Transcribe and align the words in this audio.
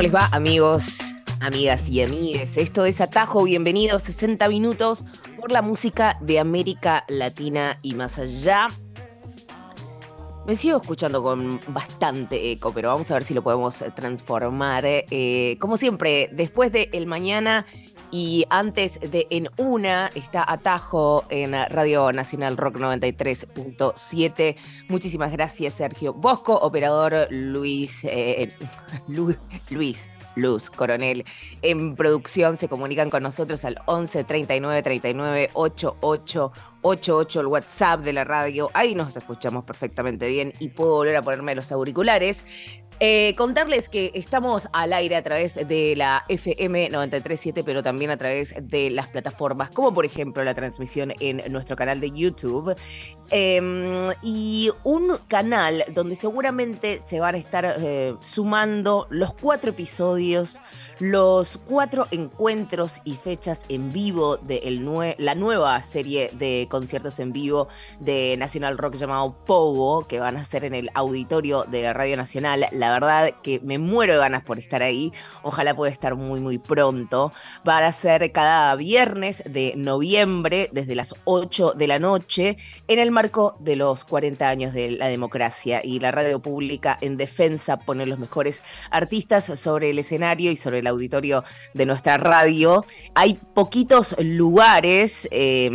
¿Cómo 0.00 0.08
les 0.08 0.14
va, 0.14 0.30
amigos, 0.32 1.00
amigas 1.40 1.90
y 1.90 2.00
amigues? 2.00 2.56
Esto 2.56 2.86
es 2.86 3.02
Atajo, 3.02 3.44
bienvenidos 3.44 4.04
60 4.04 4.48
minutos 4.48 5.04
por 5.38 5.52
la 5.52 5.60
música 5.60 6.16
de 6.22 6.38
América 6.38 7.04
Latina 7.06 7.78
y 7.82 7.92
más 7.92 8.18
allá. 8.18 8.68
Me 10.46 10.56
sigo 10.56 10.80
escuchando 10.80 11.22
con 11.22 11.60
bastante 11.68 12.50
eco, 12.50 12.72
pero 12.72 12.88
vamos 12.88 13.10
a 13.10 13.14
ver 13.14 13.24
si 13.24 13.34
lo 13.34 13.42
podemos 13.42 13.84
transformar. 13.94 14.84
Eh, 14.86 15.58
como 15.60 15.76
siempre, 15.76 16.30
después 16.32 16.72
de 16.72 16.88
El 16.94 17.04
Mañana 17.04 17.66
y 18.10 18.44
antes 18.50 18.98
de 19.00 19.26
En 19.30 19.48
Una 19.56 20.10
está 20.14 20.44
Atajo 20.50 21.24
en 21.30 21.52
Radio 21.52 22.12
Nacional 22.12 22.56
Rock 22.56 22.76
93.7. 22.76 24.56
Muchísimas 24.88 25.32
gracias, 25.32 25.74
Sergio 25.74 26.12
Bosco, 26.12 26.54
operador 26.56 27.28
Luis, 27.30 28.04
eh, 28.04 28.52
Lu- 29.08 29.36
Luis. 29.70 30.08
Luz 30.36 30.70
Coronel 30.70 31.24
en 31.60 31.96
producción 31.96 32.56
se 32.56 32.68
comunican 32.68 33.10
con 33.10 33.24
nosotros 33.24 33.64
al 33.64 33.80
11 33.86 34.22
39 34.22 34.80
39 34.82 35.50
88 35.54 36.52
88 36.82 37.40
el 37.40 37.46
WhatsApp 37.46 38.00
de 38.00 38.12
la 38.12 38.24
radio 38.24 38.70
ahí 38.74 38.94
nos 38.94 39.16
escuchamos 39.16 39.64
perfectamente 39.64 40.28
bien 40.28 40.52
y 40.58 40.68
puedo 40.68 40.94
volver 40.94 41.16
a 41.16 41.22
ponerme 41.22 41.54
los 41.54 41.70
auriculares 41.72 42.44
eh, 43.02 43.34
contarles 43.38 43.88
que 43.88 44.10
estamos 44.14 44.68
al 44.74 44.92
aire 44.92 45.16
a 45.16 45.22
través 45.24 45.54
de 45.54 45.94
la 45.96 46.22
FM 46.28 46.90
937, 46.90 47.64
pero 47.64 47.82
también 47.82 48.10
a 48.10 48.18
través 48.18 48.54
de 48.60 48.90
las 48.90 49.08
plataformas, 49.08 49.70
como 49.70 49.94
por 49.94 50.04
ejemplo 50.04 50.44
la 50.44 50.52
transmisión 50.52 51.14
en 51.18 51.40
nuestro 51.50 51.76
canal 51.76 51.98
de 51.98 52.10
YouTube. 52.10 52.76
Eh, 53.30 54.08
y 54.22 54.70
un 54.84 55.16
canal 55.28 55.84
donde 55.94 56.14
seguramente 56.14 57.00
se 57.06 57.20
van 57.20 57.36
a 57.36 57.38
estar 57.38 57.76
eh, 57.80 58.16
sumando 58.20 59.06
los 59.08 59.32
cuatro 59.32 59.70
episodios, 59.70 60.60
los 60.98 61.56
cuatro 61.56 62.06
encuentros 62.10 63.00
y 63.04 63.14
fechas 63.14 63.62
en 63.70 63.94
vivo 63.94 64.36
de 64.36 64.58
el 64.64 64.84
nue- 64.84 65.14
la 65.16 65.34
nueva 65.34 65.80
serie 65.82 66.28
de 66.34 66.66
conciertos 66.70 67.20
en 67.20 67.34
vivo 67.34 67.68
de 67.98 68.36
Nacional 68.38 68.78
Rock 68.78 68.94
llamado 68.94 69.36
Pogo, 69.44 70.06
que 70.06 70.18
van 70.20 70.38
a 70.38 70.44
ser 70.46 70.64
en 70.64 70.74
el 70.74 70.90
auditorio 70.94 71.64
de 71.64 71.82
la 71.82 71.92
Radio 71.92 72.16
Nacional. 72.16 72.66
La 72.72 72.92
verdad 72.92 73.34
que 73.42 73.60
me 73.60 73.78
muero 73.78 74.14
de 74.14 74.20
ganas 74.20 74.42
por 74.42 74.58
estar 74.58 74.82
ahí. 74.82 75.12
Ojalá 75.42 75.74
pueda 75.76 75.92
estar 75.92 76.14
muy, 76.14 76.40
muy 76.40 76.56
pronto. 76.56 77.32
Van 77.64 77.84
a 77.84 77.92
ser 77.92 78.32
cada 78.32 78.74
viernes 78.76 79.42
de 79.44 79.74
noviembre, 79.76 80.70
desde 80.72 80.94
las 80.94 81.14
8 81.24 81.72
de 81.76 81.86
la 81.86 81.98
noche, 81.98 82.56
en 82.88 82.98
el 82.98 83.10
marco 83.10 83.56
de 83.60 83.76
los 83.76 84.04
40 84.04 84.48
años 84.48 84.72
de 84.72 84.92
la 84.92 85.08
democracia 85.08 85.80
y 85.84 86.00
la 86.00 86.10
radio 86.10 86.40
pública 86.40 86.96
en 87.00 87.16
defensa 87.16 87.78
pone 87.78 88.06
los 88.06 88.18
mejores 88.18 88.62
artistas 88.90 89.58
sobre 89.58 89.90
el 89.90 89.98
escenario 89.98 90.50
y 90.50 90.56
sobre 90.56 90.78
el 90.78 90.86
auditorio 90.86 91.44
de 91.74 91.86
nuestra 91.86 92.16
radio. 92.16 92.84
Hay 93.14 93.34
poquitos 93.54 94.14
lugares. 94.18 95.28
eh, 95.30 95.70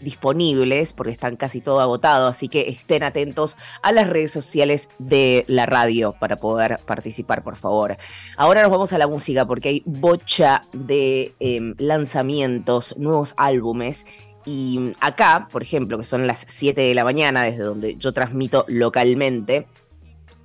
disponibles 0.00 0.92
porque 0.92 1.12
están 1.12 1.36
casi 1.36 1.60
todo 1.60 1.80
agotado, 1.80 2.28
así 2.28 2.48
que 2.48 2.68
estén 2.68 3.02
atentos 3.02 3.56
a 3.82 3.92
las 3.92 4.08
redes 4.08 4.32
sociales 4.32 4.88
de 4.98 5.44
la 5.48 5.66
radio 5.66 6.14
para 6.18 6.36
poder 6.36 6.78
participar, 6.86 7.42
por 7.42 7.56
favor. 7.56 7.96
Ahora 8.36 8.62
nos 8.62 8.70
vamos 8.70 8.92
a 8.92 8.98
la 8.98 9.06
música 9.06 9.46
porque 9.46 9.68
hay 9.68 9.82
bocha 9.84 10.62
de 10.72 11.34
eh, 11.40 11.74
lanzamientos, 11.78 12.96
nuevos 12.98 13.34
álbumes. 13.36 14.06
Y 14.44 14.92
acá, 15.00 15.48
por 15.52 15.62
ejemplo, 15.62 15.98
que 15.98 16.04
son 16.04 16.26
las 16.26 16.46
7 16.48 16.80
de 16.80 16.94
la 16.94 17.04
mañana, 17.04 17.42
desde 17.42 17.64
donde 17.64 17.96
yo 17.96 18.12
transmito 18.12 18.64
localmente, 18.68 19.66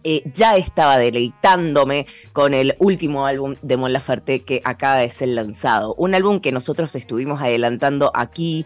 eh, 0.05 0.23
ya 0.33 0.57
estaba 0.57 0.97
deleitándome 0.97 2.07
con 2.33 2.53
el 2.53 2.75
último 2.79 3.25
álbum 3.25 3.55
de 3.61 3.77
Mon 3.77 3.93
Laferte 3.93 4.41
que 4.41 4.61
acaba 4.65 4.97
de 4.97 5.09
ser 5.09 5.29
lanzado. 5.29 5.95
Un 5.95 6.13
álbum 6.13 6.41
que 6.41 6.51
nosotros 6.51 6.93
estuvimos 6.95 7.41
adelantando 7.41 8.11
aquí. 8.13 8.65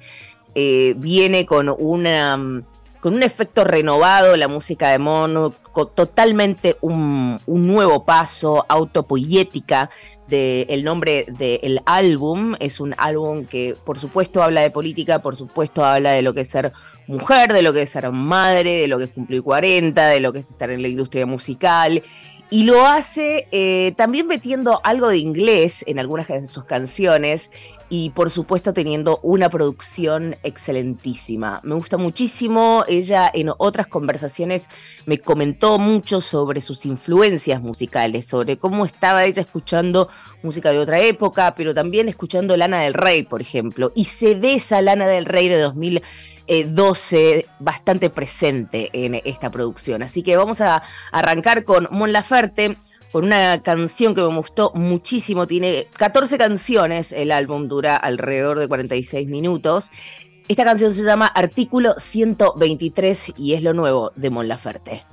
Eh, 0.59 0.95
viene 0.97 1.45
con 1.45 1.71
una 1.77 2.35
mm, 2.35 2.63
con 2.99 3.13
un 3.13 3.21
efecto 3.21 3.63
renovado, 3.63 4.35
la 4.35 4.47
música 4.47 4.89
de 4.89 4.97
Mon, 4.97 5.53
con 5.71 5.93
totalmente 5.93 6.77
un, 6.81 7.39
un 7.45 7.67
nuevo 7.67 8.03
paso, 8.03 8.65
autopoyética. 8.67 9.91
De, 10.27 10.63
el 10.69 10.83
nombre 10.83 11.27
del 11.29 11.79
álbum 11.85 12.55
es 12.59 12.79
un 12.79 12.95
álbum 12.97 13.45
que, 13.45 13.77
por 13.85 13.99
supuesto, 13.99 14.41
habla 14.41 14.61
de 14.61 14.71
política, 14.71 15.21
por 15.21 15.35
supuesto, 15.35 15.85
habla 15.85 16.11
de 16.13 16.23
lo 16.23 16.33
que 16.33 16.41
es 16.41 16.49
ser 16.49 16.73
mujer, 17.05 17.53
de 17.53 17.61
lo 17.61 17.71
que 17.71 17.83
es 17.83 17.89
ser 17.89 18.11
madre, 18.11 18.81
de 18.81 18.87
lo 18.87 18.97
que 18.97 19.03
es 19.03 19.11
cumplir 19.11 19.43
40, 19.43 20.07
de 20.07 20.19
lo 20.19 20.33
que 20.33 20.39
es 20.39 20.49
estar 20.49 20.71
en 20.71 20.81
la 20.81 20.87
industria 20.87 21.27
musical. 21.27 22.01
Y 22.49 22.63
lo 22.63 22.85
hace 22.85 23.47
eh, 23.51 23.93
también 23.97 24.25
metiendo 24.25 24.79
algo 24.83 25.09
de 25.09 25.17
inglés 25.17 25.83
en 25.85 25.99
algunas 25.99 26.27
de 26.27 26.47
sus 26.47 26.63
canciones 26.63 27.51
y 27.89 28.09
por 28.11 28.29
supuesto 28.29 28.73
teniendo 28.73 29.19
una 29.21 29.49
producción 29.49 30.35
excelentísima. 30.43 31.61
Me 31.63 31.75
gusta 31.75 31.97
muchísimo, 31.97 32.83
ella 32.87 33.29
en 33.33 33.51
otras 33.57 33.87
conversaciones 33.87 34.69
me 35.05 35.19
comentó 35.19 35.79
mucho 35.79 36.21
sobre 36.21 36.61
sus 36.61 36.85
influencias 36.85 37.61
musicales, 37.61 38.25
sobre 38.25 38.57
cómo 38.57 38.85
estaba 38.85 39.25
ella 39.25 39.41
escuchando 39.41 40.09
música 40.43 40.71
de 40.71 40.79
otra 40.79 40.99
época, 40.99 41.55
pero 41.55 41.73
también 41.73 42.09
escuchando 42.09 42.57
Lana 42.57 42.81
del 42.81 42.93
Rey, 42.93 43.23
por 43.23 43.41
ejemplo, 43.41 43.91
y 43.95 44.05
se 44.05 44.35
ve 44.35 44.55
esa 44.55 44.81
Lana 44.81 45.07
del 45.07 45.25
Rey 45.25 45.47
de 45.47 45.57
2012 46.47 47.47
bastante 47.59 48.09
presente 48.09 48.89
en 48.93 49.21
esta 49.25 49.51
producción. 49.51 50.03
Así 50.03 50.23
que 50.23 50.37
vamos 50.37 50.61
a 50.61 50.83
arrancar 51.11 51.63
con 51.63 51.87
Mon 51.91 52.11
Laferte 52.11 52.77
con 53.11 53.25
una 53.25 53.61
canción 53.63 54.13
que 54.13 54.21
me 54.21 54.35
gustó 54.35 54.71
muchísimo. 54.75 55.47
Tiene 55.47 55.87
14 55.97 56.37
canciones, 56.37 57.11
el 57.11 57.31
álbum 57.31 57.67
dura 57.67 57.95
alrededor 57.95 58.59
de 58.59 58.67
46 58.67 59.27
minutos. 59.27 59.91
Esta 60.47 60.63
canción 60.63 60.93
se 60.93 61.03
llama 61.03 61.27
Artículo 61.27 61.95
123 61.97 63.33
y 63.37 63.53
es 63.53 63.63
lo 63.63 63.73
nuevo 63.73 64.11
de 64.15 64.29
Mon 64.29 64.47
Laferte. 64.47 65.03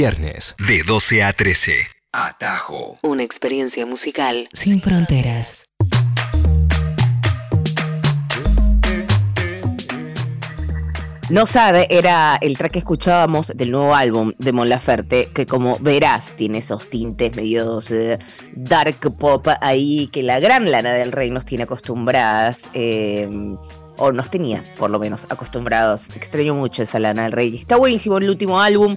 Viernes 0.00 0.56
de 0.66 0.82
12 0.82 1.22
a 1.24 1.34
13. 1.34 1.74
Atajo. 2.10 2.98
Una 3.02 3.22
experiencia 3.22 3.84
musical 3.84 4.48
sin 4.54 4.80
fronteras. 4.80 5.68
No 11.28 11.44
sabe, 11.44 11.86
era 11.90 12.38
el 12.40 12.56
track 12.56 12.72
que 12.72 12.78
escuchábamos 12.78 13.52
del 13.54 13.72
nuevo 13.72 13.94
álbum 13.94 14.32
de 14.38 14.52
Mon 14.52 14.70
Laferte, 14.70 15.28
que 15.34 15.44
como 15.44 15.76
verás 15.80 16.32
tiene 16.34 16.58
esos 16.58 16.88
tintes 16.88 17.36
medio 17.36 17.80
eh, 17.90 18.18
dark 18.54 18.98
pop 19.18 19.46
ahí 19.60 20.06
que 20.06 20.22
la 20.22 20.40
gran 20.40 20.70
Lana 20.70 20.94
del 20.94 21.12
Rey 21.12 21.30
nos 21.30 21.44
tiene 21.44 21.64
acostumbradas. 21.64 22.62
eh, 22.72 23.28
o 24.00 24.12
nos 24.12 24.30
tenía, 24.30 24.64
por 24.78 24.90
lo 24.90 24.98
menos, 24.98 25.26
acostumbrados. 25.28 26.08
Extraño 26.16 26.54
mucho 26.54 26.82
esa 26.82 26.98
Lana 26.98 27.24
del 27.24 27.32
Rey. 27.32 27.54
Está 27.54 27.76
buenísimo 27.76 28.18
el 28.18 28.28
último 28.28 28.60
álbum. 28.60 28.96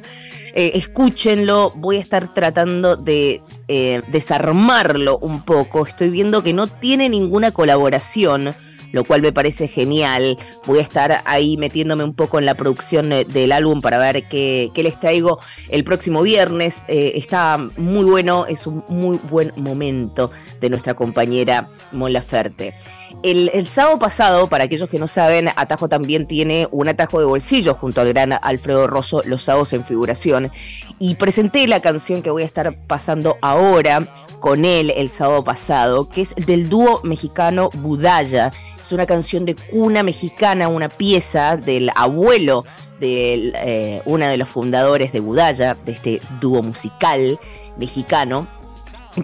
eh, 0.56 0.72
escúchenlo. 0.76 1.72
Voy 1.76 1.98
a 1.98 2.00
estar 2.00 2.34
tratando 2.34 2.96
de 2.96 3.42
eh, 3.68 4.02
desarmarlo 4.08 5.18
un 5.18 5.44
poco. 5.44 5.86
Estoy 5.86 6.10
viendo 6.10 6.42
que 6.42 6.54
no 6.54 6.68
tiene 6.68 7.10
ninguna 7.10 7.52
colaboración 7.52 8.56
lo 8.94 9.04
cual 9.04 9.24
me 9.24 9.34
parece 9.34 9.68
genial. 9.68 10.38
Voy 10.68 10.78
a 10.78 10.84
estar 10.84 11.24
ahí 11.26 11.58
metiéndome 11.58 12.04
un 12.04 12.14
poco 12.14 12.38
en 12.38 12.46
la 12.46 12.54
producción 12.54 13.12
eh, 13.12 13.26
del 13.26 13.52
álbum 13.52 13.82
para 13.82 13.98
ver 13.98 14.26
qué, 14.30 14.70
qué 14.76 14.84
les 14.84 15.00
traigo 15.00 15.40
el 15.70 15.84
próximo 15.84 16.22
viernes. 16.22 16.84
Está 16.88 17.58
muy 17.76 18.06
bueno, 18.06 18.46
es 18.46 18.68
un 18.68 18.84
muy 18.90 19.18
buen 19.18 19.52
momento 19.56 20.30
de 20.62 20.70
nuestra 20.70 20.94
compañera 20.94 21.70
Mon 21.92 22.14
Laferte. 22.14 22.76
El, 23.22 23.52
el 23.54 23.68
sábado 23.68 24.00
pasado, 24.00 24.48
para 24.48 24.66
aquellos 24.66 24.90
que 24.90 25.00
no 25.00 25.08
saben, 25.08 25.50
Atajo 25.56 25.88
también 25.88 26.26
tiene 26.26 26.68
un 26.72 26.90
atajo 26.90 27.20
de 27.20 27.26
bolsillo 27.26 27.76
junto 27.76 28.02
al 28.02 28.10
gran 28.10 28.34
Alfredo 28.42 28.88
Rosso, 28.88 29.22
Los 29.26 29.44
sábados 29.44 29.72
en 29.74 29.84
figuración. 29.86 30.52
Y 31.00 31.16
presenté 31.16 31.68
la 31.68 31.82
canción 31.82 32.22
que 32.22 32.32
voy 32.32 32.44
a 32.44 32.46
estar 32.46 32.76
pasando 32.88 33.38
ahora 33.42 34.08
con 34.40 34.66
él 34.66 34.92
el 34.96 35.10
sábado 35.10 35.44
pasado, 35.44 36.10
que 36.10 36.22
es 36.22 36.36
del 36.36 36.68
dúo 36.68 37.00
mexicano 37.04 37.70
Budaya. 37.76 38.52
Es 38.82 38.92
una 38.92 39.06
canción 39.06 39.46
de 39.46 39.56
cuna 39.56 40.04
mexicana, 40.04 40.68
una 40.68 40.90
pieza 40.90 41.56
del 41.56 41.92
abuelo 41.96 42.66
de 43.00 43.54
eh, 43.56 44.02
uno 44.06 44.28
de 44.28 44.38
los 44.38 44.50
fundadores 44.50 45.12
de 45.12 45.20
Budaya, 45.20 45.78
de 45.86 45.92
este 45.92 46.22
dúo 46.42 46.62
musical 46.62 47.40
mexicano, 47.78 48.48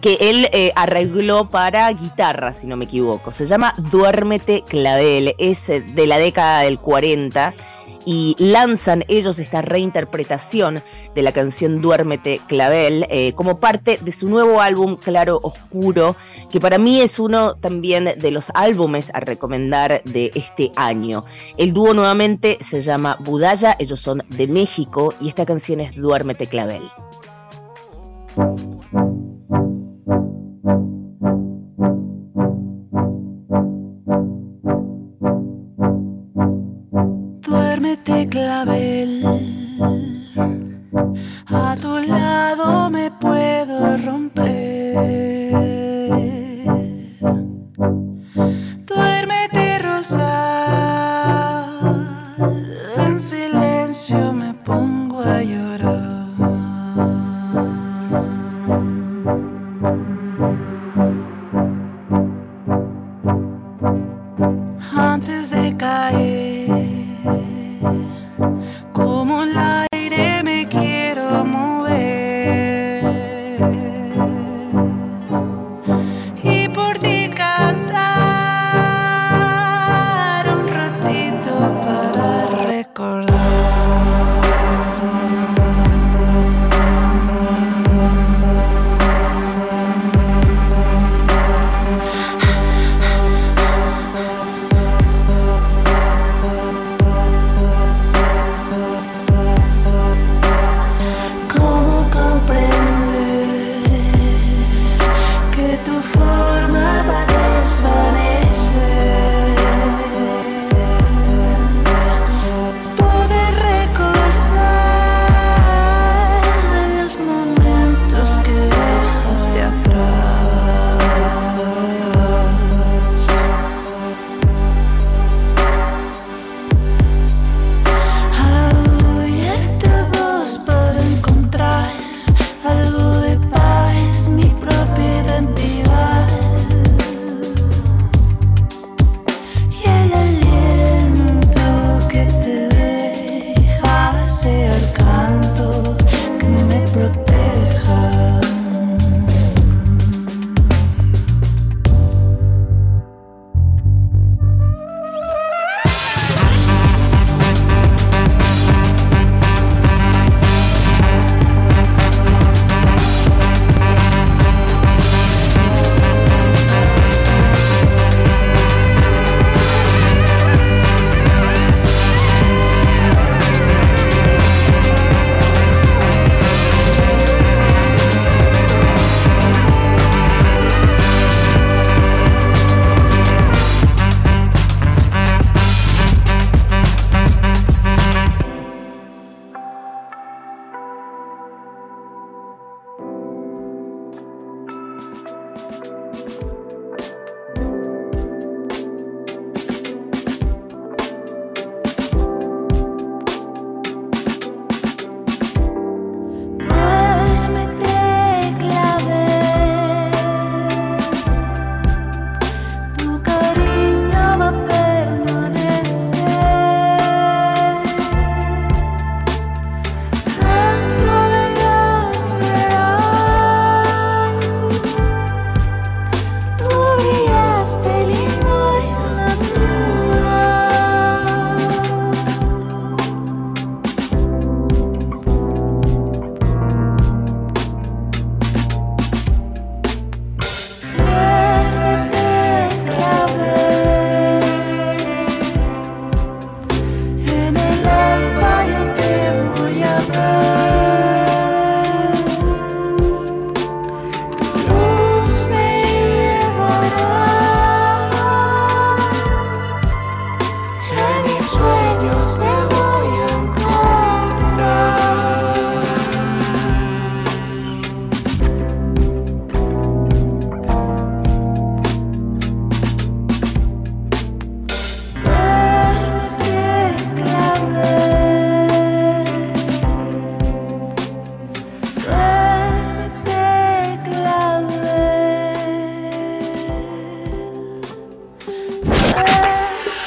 que 0.02 0.18
él 0.22 0.48
eh, 0.52 0.72
arregló 0.76 1.50
para 1.50 1.92
guitarra, 1.92 2.54
si 2.54 2.68
no 2.68 2.78
me 2.78 2.86
equivoco. 2.86 3.32
Se 3.32 3.46
llama 3.46 3.74
Duérmete 3.92 4.64
Clavel, 4.64 5.36
es 5.38 5.70
eh, 5.70 5.82
de 5.82 6.08
la 6.08 6.18
década 6.18 6.62
del 6.62 6.80
40 6.80 7.54
y 8.06 8.36
lanzan 8.40 9.04
ellos 9.08 9.40
esta 9.40 9.62
reinterpretación 9.62 10.82
de 11.14 11.22
la 11.22 11.32
canción 11.32 11.82
Duérmete 11.82 12.42
Clavel 12.48 13.06
eh, 13.10 13.34
como 13.34 13.60
parte 13.60 14.00
de 14.02 14.12
su 14.12 14.28
nuevo 14.28 14.62
álbum 14.62 14.96
Claro 14.96 15.40
Oscuro, 15.44 16.16
que 16.50 16.60
para 16.60 16.78
mí 16.78 17.02
es 17.02 17.20
uno 17.20 17.56
también 17.56 18.06
de 18.18 18.32
los 18.32 18.52
álbumes 18.54 19.12
a 19.14 19.20
recomendar 19.20 20.02
de 20.06 20.32
este 20.36 20.72
año. 20.76 21.26
El 21.58 21.74
dúo 21.74 21.94
nuevamente 21.94 22.58
se 22.62 22.82
llama 22.82 23.18
Budaya, 23.20 23.76
ellos 23.80 24.00
son 24.00 24.24
de 24.30 24.48
México 24.48 25.14
y 25.20 25.28
esta 25.28 25.46
canción 25.46 25.80
es 25.80 25.96
Duérmete 25.96 26.48
Clavel. 26.48 26.84
Duérmete 37.42 38.28
clavel, 38.28 39.24
a 41.48 41.76
tu 41.82 41.98
lado 41.98 42.90
me 42.92 43.10
puedo 43.12 43.98
romper. 43.98 45.39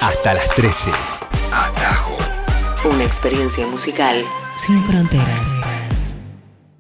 Hasta 0.01 0.35
las 0.35 0.49
13. 0.55 0.91
Atajo. 1.53 2.17
Una 2.85 3.05
experiencia 3.05 3.67
musical 3.67 4.25
sin 4.57 4.83
fronteras. 4.85 5.59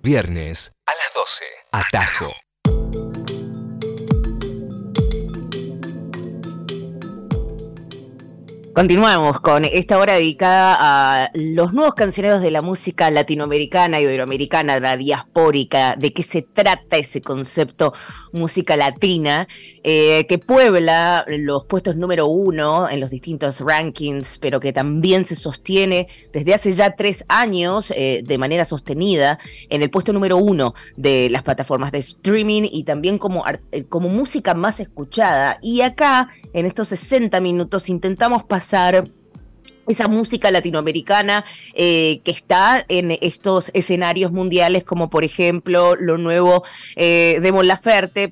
Viernes 0.02 0.73
a 0.87 0.93
las 0.93 1.14
12. 1.14 1.45
Atajo. 1.73 2.33
Continuamos 8.75 9.38
con 9.41 9.67
esta 9.67 9.99
hora 9.99 10.14
dedicada 10.14 10.75
a 10.79 11.31
los 11.35 11.75
nuevos 11.75 11.95
cancioneros 11.95 12.41
de 12.41 12.50
la 12.50 12.62
música 12.62 13.11
latinoamericana 13.11 14.00
y 14.00 14.05
iberoamericana, 14.05 14.81
la 14.81 14.97
diaspórica, 14.97 15.95
de 15.95 16.14
qué 16.14 16.23
se 16.23 16.41
trata 16.41 16.97
ese 16.97 17.21
concepto 17.21 17.93
música 18.33 18.75
latina, 18.75 19.47
eh, 19.85 20.26
que 20.26 20.38
puebla 20.38 21.26
los 21.29 21.67
puestos 21.67 21.97
número 21.97 22.26
uno 22.29 22.88
en 22.88 23.00
los 23.00 23.11
distintos 23.11 23.61
rankings, 23.61 24.38
pero 24.38 24.59
que 24.59 24.73
también 24.73 25.26
se 25.26 25.37
sostiene 25.37 26.09
desde 26.33 26.55
hace 26.55 26.73
ya 26.73 26.97
tres 26.97 27.26
años 27.29 27.93
eh, 27.95 28.23
de 28.25 28.38
manera 28.38 28.64
sostenida 28.64 29.38
en 29.69 29.83
el 29.83 29.91
puesto 29.91 30.14
número 30.14 30.38
uno 30.38 30.75
de 30.97 31.29
las 31.29 31.43
plataformas 31.43 31.93
de 31.93 31.99
streaming 31.99 32.62
y 32.73 32.85
también 32.85 33.19
como, 33.19 33.45
eh, 33.71 33.85
como 33.85 34.09
música 34.09 34.55
más 34.55 34.81
escuchada. 34.81 35.59
Y 35.61 35.83
acá, 35.83 36.29
en 36.55 36.64
estos 36.64 36.88
60 36.88 37.38
minutos, 37.41 37.91
intentamos 37.91 38.45
pasar 38.45 38.62
esa 39.87 40.09
música 40.09 40.50
latinoamericana 40.50 41.45
eh, 41.75 42.21
que 42.25 42.31
está 42.31 42.85
en 42.88 43.19
estos 43.21 43.71
escenarios 43.75 44.33
mundiales, 44.33 44.85
como 44.85 45.11
por 45.11 45.25
ejemplo 45.25 45.97
lo 45.97 46.19
nuevo 46.19 46.62
eh, 46.97 47.40
de 47.42 47.52
Mon 47.52 47.66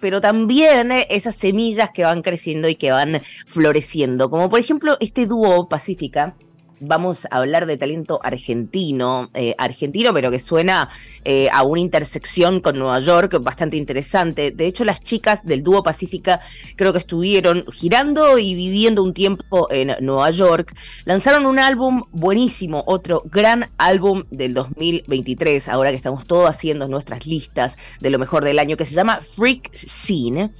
pero 0.00 0.20
también 0.20 0.92
esas 0.92 1.34
semillas 1.34 1.90
que 1.90 2.04
van 2.04 2.22
creciendo 2.22 2.68
y 2.68 2.76
que 2.76 2.92
van 2.92 3.22
floreciendo, 3.46 4.30
como 4.30 4.48
por 4.48 4.60
ejemplo 4.60 4.96
este 5.00 5.26
dúo 5.26 5.68
Pacífica. 5.68 6.34
Vamos 6.82 7.26
a 7.30 7.36
hablar 7.36 7.66
de 7.66 7.76
talento 7.76 8.20
argentino, 8.22 9.30
eh, 9.34 9.54
argentino, 9.58 10.14
pero 10.14 10.30
que 10.30 10.38
suena 10.38 10.88
eh, 11.26 11.50
a 11.52 11.62
una 11.62 11.80
intersección 11.80 12.60
con 12.60 12.78
Nueva 12.78 13.00
York 13.00 13.38
bastante 13.42 13.76
interesante. 13.76 14.50
De 14.50 14.66
hecho, 14.66 14.86
las 14.86 15.02
chicas 15.02 15.44
del 15.44 15.62
dúo 15.62 15.82
Pacífica 15.82 16.40
creo 16.76 16.94
que 16.94 16.98
estuvieron 16.98 17.66
girando 17.70 18.38
y 18.38 18.54
viviendo 18.54 19.02
un 19.02 19.12
tiempo 19.12 19.70
en 19.70 19.94
Nueva 20.00 20.30
York. 20.30 20.74
Lanzaron 21.04 21.44
un 21.44 21.58
álbum 21.58 22.04
buenísimo, 22.12 22.82
otro 22.86 23.24
gran 23.26 23.70
álbum 23.76 24.24
del 24.30 24.54
2023, 24.54 25.68
ahora 25.68 25.90
que 25.90 25.96
estamos 25.96 26.26
todos 26.26 26.48
haciendo 26.48 26.88
nuestras 26.88 27.26
listas 27.26 27.76
de 28.00 28.08
lo 28.08 28.18
mejor 28.18 28.42
del 28.42 28.58
año, 28.58 28.78
que 28.78 28.86
se 28.86 28.94
llama 28.94 29.20
Freak 29.20 29.70
Scene, 29.74 30.50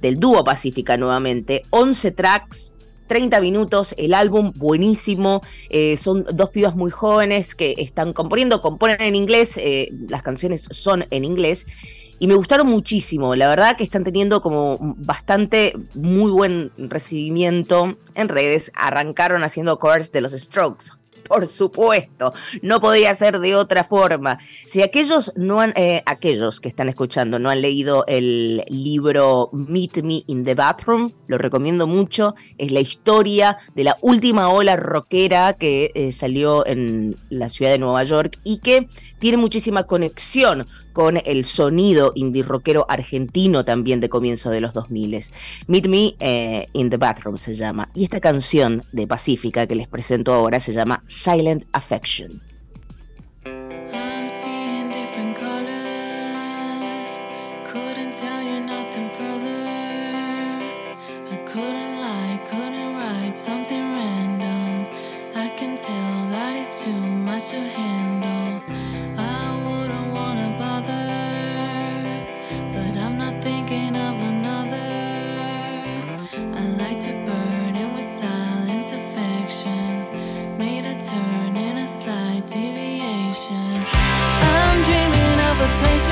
del 0.00 0.18
dúo 0.18 0.42
Pacífica 0.42 0.96
nuevamente. 0.96 1.62
11 1.70 2.10
tracks. 2.10 2.72
30 3.08 3.40
minutos, 3.40 3.94
el 3.98 4.14
álbum 4.14 4.52
buenísimo, 4.54 5.42
eh, 5.70 5.96
son 5.96 6.24
dos 6.32 6.50
pibas 6.50 6.76
muy 6.76 6.90
jóvenes 6.90 7.54
que 7.54 7.74
están 7.78 8.12
componiendo, 8.12 8.60
componen 8.60 9.00
en 9.00 9.16
inglés, 9.16 9.58
eh, 9.58 9.90
las 10.08 10.22
canciones 10.22 10.68
son 10.70 11.06
en 11.10 11.24
inglés, 11.24 11.66
y 12.20 12.26
me 12.26 12.34
gustaron 12.34 12.66
muchísimo. 12.66 13.34
La 13.36 13.48
verdad 13.48 13.76
que 13.76 13.84
están 13.84 14.04
teniendo 14.04 14.40
como 14.40 14.78
bastante 14.98 15.74
muy 15.94 16.30
buen 16.30 16.72
recibimiento 16.76 17.96
en 18.14 18.28
redes. 18.28 18.72
Arrancaron 18.74 19.44
haciendo 19.44 19.78
covers 19.78 20.10
de 20.10 20.20
los 20.20 20.32
Strokes. 20.32 20.86
Por 21.26 21.46
supuesto, 21.46 22.32
no 22.62 22.80
podía 22.80 23.14
ser 23.14 23.38
de 23.38 23.54
otra 23.54 23.84
forma. 23.84 24.38
Si 24.66 24.82
aquellos 24.82 25.32
no 25.36 25.60
han, 25.60 25.72
eh, 25.76 26.02
aquellos 26.06 26.60
que 26.60 26.68
están 26.68 26.88
escuchando 26.88 27.38
no 27.38 27.50
han 27.50 27.60
leído 27.60 28.04
el 28.06 28.64
libro 28.68 29.50
Meet 29.52 30.02
Me 30.02 30.24
in 30.26 30.44
the 30.44 30.54
Bathroom, 30.54 31.12
lo 31.26 31.38
recomiendo 31.38 31.86
mucho. 31.86 32.34
Es 32.56 32.70
la 32.70 32.80
historia 32.80 33.58
de 33.74 33.84
la 33.84 33.98
última 34.00 34.48
ola 34.48 34.76
rockera 34.76 35.54
que 35.54 35.90
eh, 35.94 36.12
salió 36.12 36.66
en 36.66 37.16
la 37.30 37.48
ciudad 37.48 37.72
de 37.72 37.78
Nueva 37.78 38.04
York 38.04 38.38
y 38.44 38.58
que 38.58 38.88
tiene 39.18 39.36
muchísima 39.36 39.84
conexión 39.84 40.66
con 40.92 41.18
el 41.24 41.44
sonido 41.44 42.12
indie 42.14 42.42
rockero 42.42 42.86
argentino 42.88 43.64
también 43.64 44.00
de 44.00 44.08
comienzo 44.08 44.50
de 44.50 44.60
los 44.60 44.74
2000. 44.74 45.08
Meet 45.66 45.88
Me 45.88 46.14
eh, 46.20 46.68
in 46.72 46.90
the 46.90 46.96
Bathroom 46.96 47.38
se 47.38 47.54
llama. 47.54 47.90
Y 47.94 48.04
esta 48.04 48.20
canción 48.20 48.82
de 48.92 49.06
Pacífica 49.06 49.66
que 49.66 49.74
les 49.74 49.88
presento 49.88 50.34
ahora 50.34 50.60
se 50.60 50.72
llama 50.72 51.02
Silent 51.06 51.64
Affection. 51.72 52.42
I'm 66.70 67.40
seeing 67.40 67.87
place 85.80 86.07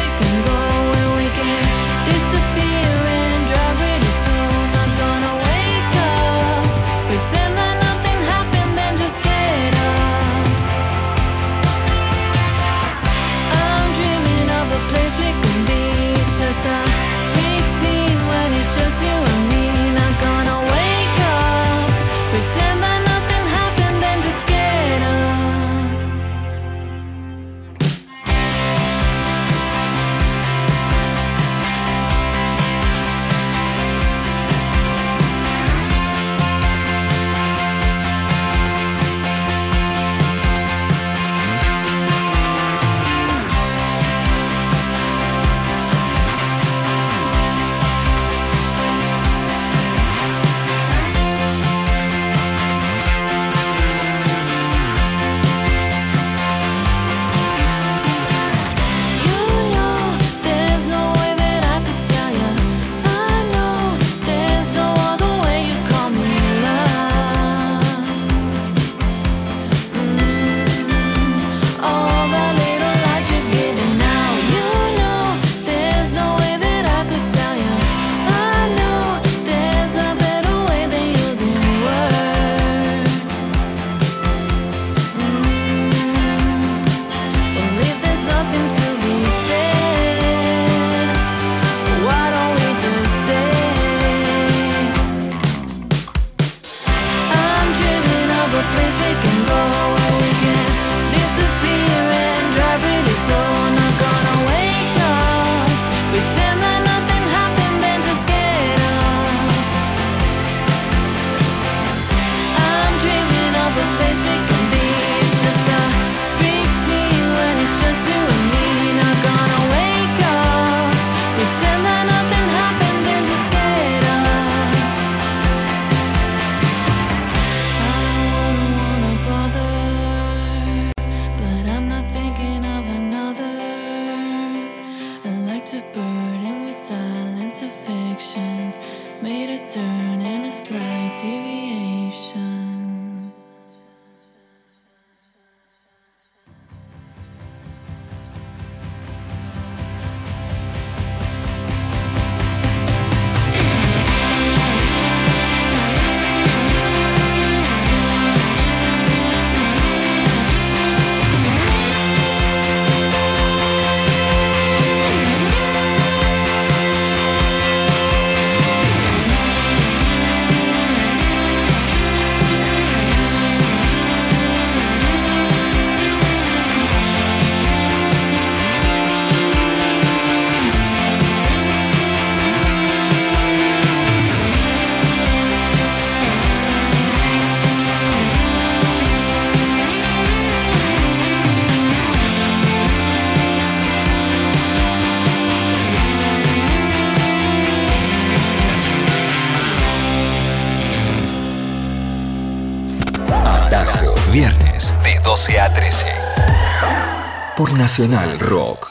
Por 207.57 207.73
Nacional 207.73 208.39
Rock. 208.39 208.89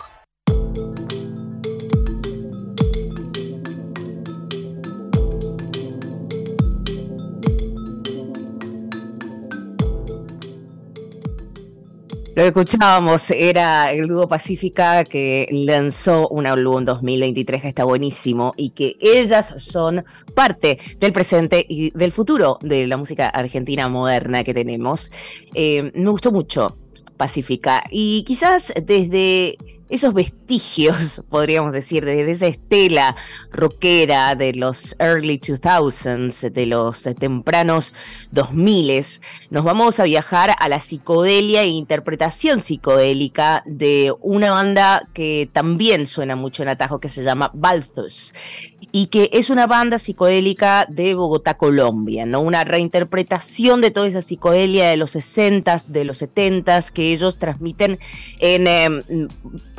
Lo 12.36 12.42
que 12.42 12.48
escuchábamos 12.48 13.30
era 13.30 13.94
el 13.94 14.08
dúo 14.08 14.28
Pacífica 14.28 15.04
que 15.04 15.48
lanzó 15.52 16.28
un 16.30 16.48
álbum 16.48 16.80
en 16.80 16.86
2023 16.86 17.62
que 17.62 17.68
está 17.68 17.84
buenísimo 17.84 18.56
y 18.58 18.72
que 18.72 18.98
ellas 19.00 19.54
son 19.60 20.04
parte 20.34 20.80
del 21.00 21.14
presente 21.14 21.64
y 21.70 21.92
del 21.92 22.12
futuro 22.12 22.58
de 22.62 22.88
la 22.88 22.98
música 22.98 23.30
argentina 23.30 23.88
moderna 23.90 24.44
que 24.44 24.56
tenemos. 24.56 25.12
Eh, 25.54 25.92
me 25.94 26.10
gustó 26.10 26.32
mucho 26.32 26.80
Pacífica. 27.18 27.84
Y 27.90 28.24
quizás 28.24 28.74
desde 28.84 29.58
esos 29.90 30.14
vestigios, 30.14 31.24
podríamos 31.30 31.72
decir, 31.72 32.06
desde 32.06 32.32
esa 32.32 32.48
estela 32.48 33.16
rockera 33.52 34.36
de 34.36 34.54
los 34.54 34.96
early 35.00 35.40
2000s, 35.40 36.52
de 36.52 36.66
los 36.66 37.04
tempranos 37.20 37.94
2000s, 38.34 39.22
nos 39.50 39.64
vamos 39.64 40.00
a 40.00 40.04
viajar 40.04 40.56
a 40.58 40.70
la 40.70 40.80
psicodelia 40.80 41.62
e 41.62 41.68
interpretación 41.68 42.62
psicodélica 42.62 43.64
de 43.66 44.14
una 44.22 44.52
banda 44.52 45.08
que 45.14 45.50
también 45.52 46.08
suena 46.08 46.36
mucho 46.36 46.64
en 46.64 46.70
atajo, 46.70 47.00
que 47.00 47.10
se 47.10 47.24
llama 47.24 47.52
Balthus, 47.54 48.34
y 48.92 49.08
que 49.08 49.30
es 49.34 49.50
una 49.50 49.68
banda 49.68 50.00
psicodélica 50.00 50.86
de 50.90 51.16
Bogotá, 51.16 51.56
Colombia, 51.56 52.26
¿no? 52.26 52.42
Una 52.42 52.64
reinterpretación 52.64 53.82
de 53.82 53.92
toda 53.92 54.08
esa 54.08 54.22
psicodelia 54.22 54.90
de 54.90 54.98
los 54.98 55.16
60s, 55.16 55.88
de 55.88 56.06
los 56.06 56.22
70s, 56.22 56.92
que 56.92 57.14
ellos 57.14 57.38
transmiten 57.38 58.00
en... 58.40 58.68
Eh, 58.68 59.28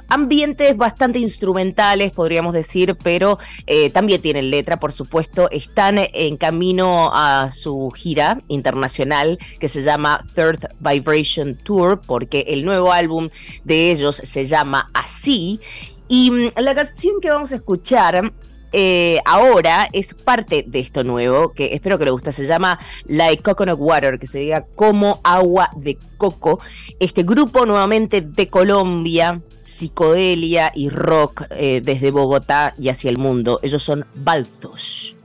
ambientes 0.09 0.77
bastante 0.77 1.19
instrumentales, 1.19 2.12
podríamos 2.12 2.53
decir, 2.53 2.97
pero 3.03 3.38
eh, 3.66 3.90
también 3.90 4.23
tienen 4.23 4.51
letra, 4.51 4.79
por 4.79 4.92
supuesto. 4.92 5.51
Están 5.51 5.99
en 5.99 6.37
camino 6.37 7.11
a 7.12 7.51
su 7.51 7.90
gira 7.90 8.40
internacional 8.49 9.38
que 9.59 9.69
se 9.69 9.83
llama 9.83 10.25
Third 10.35 10.69
Vibration 10.81 11.57
Tour, 11.57 12.01
porque 12.07 12.45
el 12.49 12.64
nuevo 12.64 12.92
álbum 12.92 13.31
de 13.64 13.90
ellos 13.90 14.16
se 14.16 14.45
llama 14.45 14.90
Así. 14.95 15.61
Y 16.09 16.31
mm, 16.31 16.51
la 16.61 16.75
canción 16.75 17.21
que 17.21 17.31
vamos 17.31 17.53
a 17.53 17.57
escuchar 17.57 18.33
eh, 18.79 19.23
ahora 19.25 19.89
es 19.91 20.12
parte 20.12 20.62
de 20.67 20.81
esto 20.81 21.03
nuevo, 21.03 21.55
que 21.55 21.73
espero 21.73 21.99
que 21.99 22.05
le 22.05 22.11
guste, 22.11 22.31
se 22.31 22.47
llama 22.47 22.79
Like 23.07 23.43
Coconut 23.43 23.79
Water, 23.81 24.19
que 24.19 24.27
se 24.27 24.41
diga 24.41 24.67
como 24.75 25.19
agua 25.25 25.71
de 25.75 25.97
coco. 26.19 26.61
Este 27.01 27.23
grupo 27.23 27.65
nuevamente 27.65 28.21
de 28.21 28.51
Colombia, 28.51 29.41
psicodelia 29.62 30.73
y 30.75 30.91
rock 30.91 31.45
eh, 31.53 31.81
desde 31.83 32.11
Bogotá 32.11 32.75
y 32.79 32.91
hacia 32.91 33.09
el 33.09 33.17
mundo. 33.17 33.61
Ellos 33.62 33.83
son 33.83 34.05
Balthus. 34.15 35.15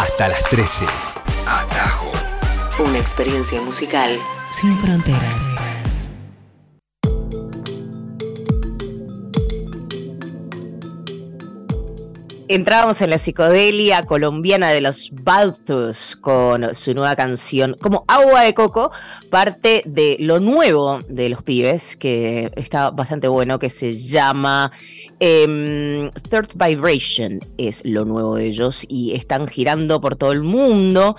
Hasta 0.00 0.28
las 0.28 0.42
13. 0.44 0.86
Atajo. 1.46 2.10
Una 2.78 2.98
experiencia 2.98 3.60
musical 3.60 4.18
sin 4.50 4.74
fronteras. 4.78 5.52
Entrábamos 12.52 13.00
en 13.00 13.10
la 13.10 13.18
psicodelia 13.18 14.06
colombiana 14.06 14.70
de 14.70 14.80
los 14.80 15.10
Balthus 15.12 16.16
con 16.16 16.74
su 16.74 16.94
nueva 16.94 17.14
canción 17.14 17.76
como 17.80 18.04
Agua 18.08 18.42
de 18.42 18.54
Coco, 18.54 18.90
parte 19.30 19.84
de 19.86 20.16
lo 20.18 20.40
nuevo 20.40 20.98
de 21.08 21.28
los 21.28 21.44
pibes, 21.44 21.96
que 21.96 22.50
está 22.56 22.90
bastante 22.90 23.28
bueno, 23.28 23.60
que 23.60 23.70
se 23.70 23.92
llama 23.92 24.72
em, 25.20 26.10
Third 26.28 26.48
Vibration, 26.56 27.38
es 27.56 27.84
lo 27.84 28.04
nuevo 28.04 28.34
de 28.34 28.46
ellos, 28.46 28.84
y 28.88 29.14
están 29.14 29.46
girando 29.46 30.00
por 30.00 30.16
todo 30.16 30.32
el 30.32 30.42
mundo. 30.42 31.14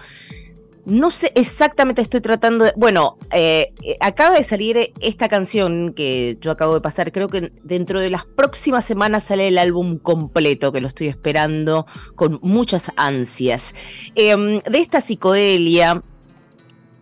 No 0.85 1.11
sé 1.11 1.31
exactamente, 1.35 2.01
estoy 2.01 2.21
tratando 2.21 2.65
de. 2.65 2.73
Bueno, 2.75 3.17
eh, 3.31 3.73
eh, 3.83 3.97
acaba 3.99 4.35
de 4.35 4.43
salir 4.43 4.93
esta 4.99 5.29
canción 5.29 5.93
que 5.93 6.37
yo 6.41 6.49
acabo 6.49 6.73
de 6.73 6.81
pasar. 6.81 7.11
Creo 7.11 7.29
que 7.29 7.51
dentro 7.63 7.99
de 7.99 8.09
las 8.09 8.25
próximas 8.25 8.83
semanas 8.83 9.23
sale 9.23 9.47
el 9.47 9.59
álbum 9.59 9.99
completo, 9.99 10.71
que 10.71 10.81
lo 10.81 10.87
estoy 10.87 11.07
esperando 11.07 11.85
con 12.15 12.39
muchas 12.41 12.91
ansias. 12.95 13.75
Em, 14.15 14.59
de 14.59 14.79
esta 14.79 15.01
psicodelia 15.01 16.01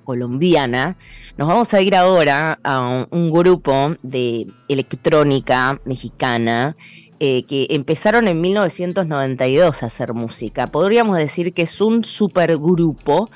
colombiana, 0.03 0.97
nos 1.37 1.47
vamos 1.47 1.73
a 1.73 1.81
ir 1.81 1.95
ahora 1.95 2.59
a 2.63 3.07
un, 3.09 3.31
grupo 3.31 3.95
de 4.01 4.47
electrónica 4.67 5.79
mexicana 5.85 6.75
eh, 7.21 7.43
que 7.43 7.67
empezaron 7.69 8.27
en 8.27 8.41
1992 8.41 9.83
a 9.83 9.85
hacer 9.85 10.13
música. 10.13 10.67
Podríamos 10.67 11.15
decir 11.15 11.53
que 11.53 11.61
es 11.61 11.79
un 11.79 12.03
supergrupo 12.03 13.29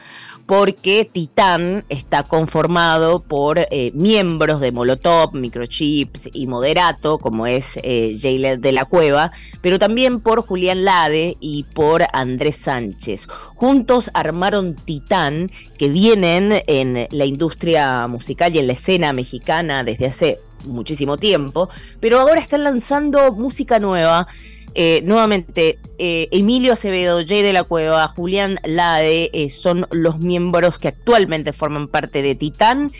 porque 0.56 1.10
Titán 1.12 1.84
está 1.90 2.22
conformado 2.22 3.24
por 3.24 3.58
eh, 3.58 3.92
miembros 3.96 4.62
de 4.62 4.72
Molotov, 4.72 5.34
Microchips 5.34 6.30
y 6.32 6.46
Moderato, 6.46 7.18
como 7.18 7.48
es 7.48 7.80
eh, 7.82 8.16
de 8.60 8.72
la 8.72 8.86
Cueva, 8.86 9.32
pero 9.62 9.80
también 9.80 10.20
por 10.20 10.44
Julián 10.46 10.86
Lade 10.86 11.38
y 11.40 11.64
por 11.64 12.04
Andrés 12.14 12.58
Sánchez. 12.58 13.26
Juntos 13.56 14.12
armaron 14.14 14.76
Titán, 14.76 15.50
que 15.80 15.90
vienen 15.90 16.62
en 16.68 17.08
la 17.10 17.26
industria 17.26 18.06
musical 18.06 18.54
y 18.54 18.60
en 18.60 18.68
la 18.68 18.74
escena 18.74 19.12
mexicana 19.12 19.84
desde 19.84 20.06
hace 20.06 20.40
muchísimo 20.66 21.18
tiempo, 21.18 21.70
pero 22.00 22.20
ahora 22.20 22.40
están 22.40 22.64
lanzando 22.64 23.32
música 23.32 23.80
nueva. 23.80 24.28
Eh, 24.76 25.02
nuevamente, 25.06 25.80
eh, 26.00 26.28
Emilio 26.32 26.74
Acevedo, 26.74 27.22
Jay 27.26 27.44
de 27.44 27.54
la 27.54 27.64
Cueva, 27.64 28.08
Julián 28.08 28.60
Lade 28.64 29.30
eh, 29.34 29.50
son 29.50 29.88
los 29.92 30.20
miembros 30.20 30.80
que 30.80 30.88
actualmente 30.88 31.54
forman 31.54 31.88
parte 31.88 32.22
de 32.22 32.36
Titán. 32.36 32.92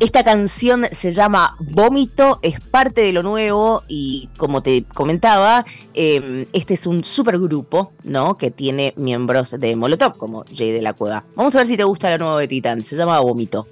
Esta 0.00 0.24
canción 0.24 0.86
se 0.92 1.12
llama 1.12 1.56
Vómito, 1.60 2.38
es 2.40 2.58
parte 2.58 3.02
de 3.02 3.12
lo 3.12 3.22
nuevo 3.22 3.82
y 3.86 4.30
como 4.38 4.62
te 4.62 4.84
comentaba, 4.84 5.66
eh, 5.92 6.46
este 6.54 6.72
es 6.74 6.86
un 6.86 7.04
supergrupo, 7.04 7.92
¿no? 8.02 8.38
Que 8.38 8.50
tiene 8.50 8.94
miembros 8.96 9.50
de 9.60 9.76
Molotov, 9.76 10.16
como 10.16 10.46
Jay 10.52 10.72
de 10.72 10.80
la 10.80 10.94
Cueva. 10.94 11.24
Vamos 11.36 11.54
a 11.54 11.58
ver 11.58 11.66
si 11.66 11.76
te 11.76 11.84
gusta 11.84 12.10
lo 12.10 12.18
nuevo 12.18 12.38
de 12.38 12.48
Titán, 12.48 12.82
se 12.82 12.96
llama 12.96 13.20
Vómito. 13.20 13.68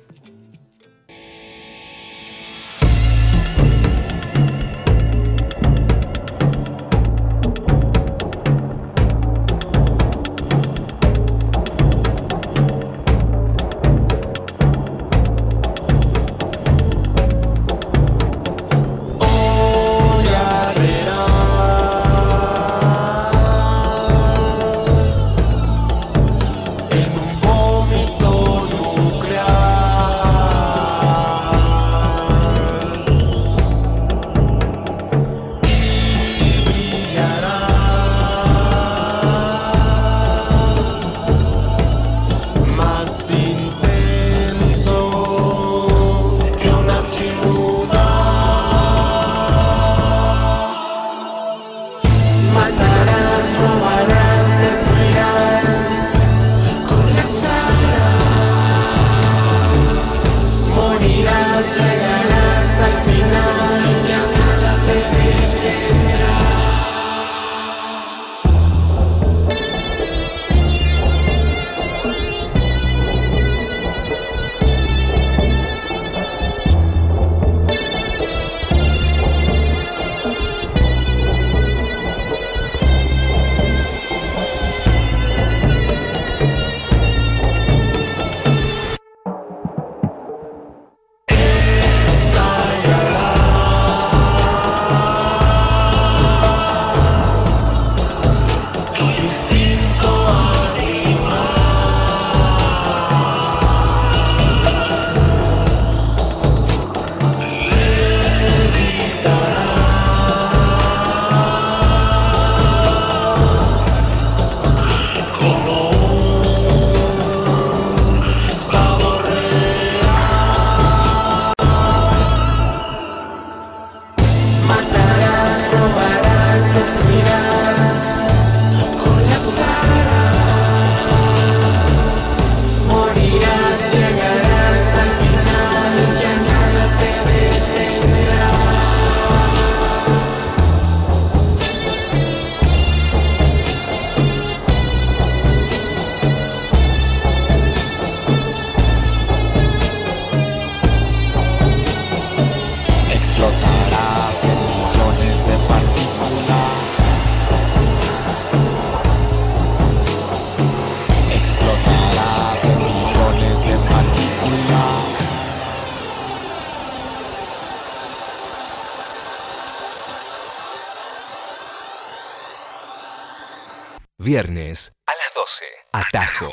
12. 176.13 176.19
Atajo. 176.19 176.53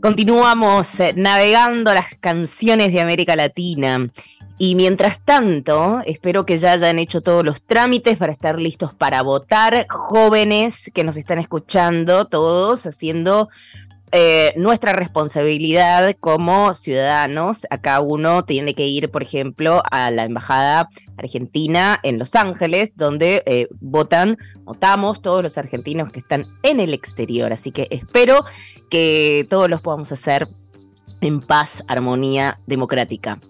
Continuamos 0.00 0.98
eh, 1.00 1.12
navegando 1.16 1.94
las 1.94 2.14
canciones 2.20 2.92
de 2.92 3.00
América 3.00 3.36
Latina. 3.36 4.10
Y 4.58 4.74
mientras 4.74 5.24
tanto, 5.24 6.00
espero 6.06 6.46
que 6.46 6.58
ya 6.58 6.72
hayan 6.72 6.98
hecho 6.98 7.20
todos 7.20 7.44
los 7.44 7.62
trámites 7.62 8.16
para 8.16 8.32
estar 8.32 8.60
listos 8.60 8.94
para 8.94 9.22
votar. 9.22 9.86
Jóvenes 9.88 10.90
que 10.94 11.04
nos 11.04 11.16
están 11.16 11.38
escuchando, 11.38 12.26
todos 12.26 12.86
haciendo 12.86 13.48
eh, 14.14 14.52
nuestra 14.56 14.92
responsabilidad 14.92 16.14
como 16.20 16.74
ciudadanos, 16.74 17.66
acá 17.70 18.00
uno 18.00 18.44
tiene 18.44 18.74
que 18.74 18.86
ir, 18.86 19.10
por 19.10 19.22
ejemplo, 19.22 19.82
a 19.90 20.10
la 20.10 20.24
embajada 20.24 20.86
argentina 21.16 21.98
en 22.02 22.18
Los 22.18 22.34
Ángeles, 22.34 22.92
donde 22.94 23.42
eh, 23.46 23.68
votan, 23.80 24.36
votamos 24.64 25.22
todos 25.22 25.42
los 25.42 25.56
argentinos 25.56 26.12
que 26.12 26.20
están 26.20 26.44
en 26.62 26.78
el 26.78 26.92
exterior. 26.92 27.54
Así 27.54 27.72
que 27.72 27.88
espero 27.90 28.44
que 28.90 29.46
todos 29.48 29.70
los 29.70 29.80
podamos 29.80 30.12
hacer 30.12 30.46
en 31.22 31.40
paz, 31.40 31.82
armonía 31.88 32.60
democrática. 32.66 33.40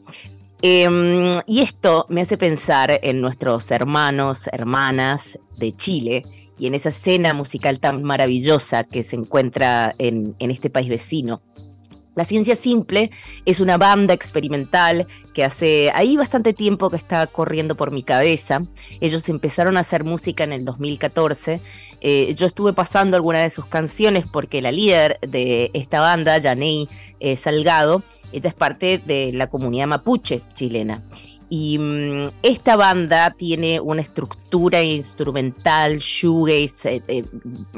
Em, 0.63 1.41
y 1.45 1.63
esto 1.63 2.07
me 2.09 2.21
hace 2.21 2.39
pensar 2.39 3.01
en 3.03 3.21
nuestros 3.21 3.69
hermanos, 3.73 4.49
hermanas 4.53 5.41
de 5.59 5.77
Chile 5.77 6.23
y 6.63 6.69
en 6.69 6.77
esa 6.77 6.91
escena 6.91 7.35
musical 7.35 7.81
tan 7.81 8.05
maravillosa 8.05 8.85
que 8.85 9.03
se 9.03 9.17
encuentra 9.17 9.97
en, 9.99 10.37
en 10.39 10.53
este 10.53 10.71
país 10.71 10.89
vecino. 10.89 11.43
La 12.15 12.23
Ciencia 12.23 12.55
Simple 12.55 13.11
es 13.47 13.59
una 13.59 13.79
banda 13.79 14.15
experimental 14.15 15.09
que 15.35 15.45
hace 15.45 15.91
ahí 15.93 16.17
bastante 16.17 16.53
tiempo 16.53 16.89
que 16.89 16.99
está 16.99 17.27
corriendo 17.27 17.75
por 17.75 17.91
mi 17.91 18.05
cabeza. 18.05 18.61
Ellos 19.01 19.29
empezaron 19.29 19.77
a 19.77 19.81
hacer 19.81 20.05
música 20.05 20.45
en 20.45 20.53
el 20.53 20.65
2014. 20.65 21.61
Eh, 22.01 22.33
yo 22.37 22.47
estuve 22.47 22.73
pasando 22.73 23.17
algunas 23.17 23.43
de 23.43 23.51
sus 23.51 23.67
canciones 23.67 24.27
porque 24.31 24.63
la 24.63 24.71
líder 24.71 25.19
de 25.21 25.73
esta 25.75 26.01
banda, 26.01 26.41
Janey 26.41 26.89
eh, 27.19 27.35
Salgado, 27.35 28.05
esta 28.31 28.47
es 28.47 28.55
parte 28.55 28.99
de 29.05 29.33
la 29.33 29.49
comunidad 29.49 29.89
mapuche 29.89 30.43
chilena. 30.55 31.03
Y 31.55 31.77
mm, 31.77 32.31
esta 32.43 32.77
banda 32.77 33.31
tiene 33.37 33.79
una 33.79 34.01
estructura 34.01 34.83
instrumental, 34.83 35.99
shoegaze, 35.99 36.95
eh, 36.95 37.03
eh, 37.09 37.25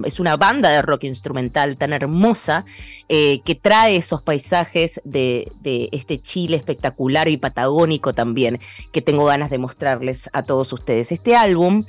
es 0.05 0.21
una 0.21 0.37
banda 0.37 0.71
de 0.71 0.81
rock 0.81 1.03
instrumental 1.03 1.77
tan 1.77 1.93
hermosa 1.93 2.65
eh, 3.09 3.41
que 3.41 3.57
trae 3.57 3.97
esos 3.97 4.23
paisajes 4.23 5.01
de, 5.03 5.51
de 5.61 5.89
este 5.91 6.23
Chile 6.23 6.57
espectacular 6.57 7.27
y 7.27 7.37
patagónico 7.37 8.15
también, 8.15 8.61
que 8.93 9.03
tengo 9.03 9.25
ganas 9.25 9.51
de 9.51 9.59
mostrarles 9.59 10.31
a 10.33 10.45
todos 10.45 10.73
ustedes. 10.73 11.11
Este 11.11 11.35
álbum 11.35 11.85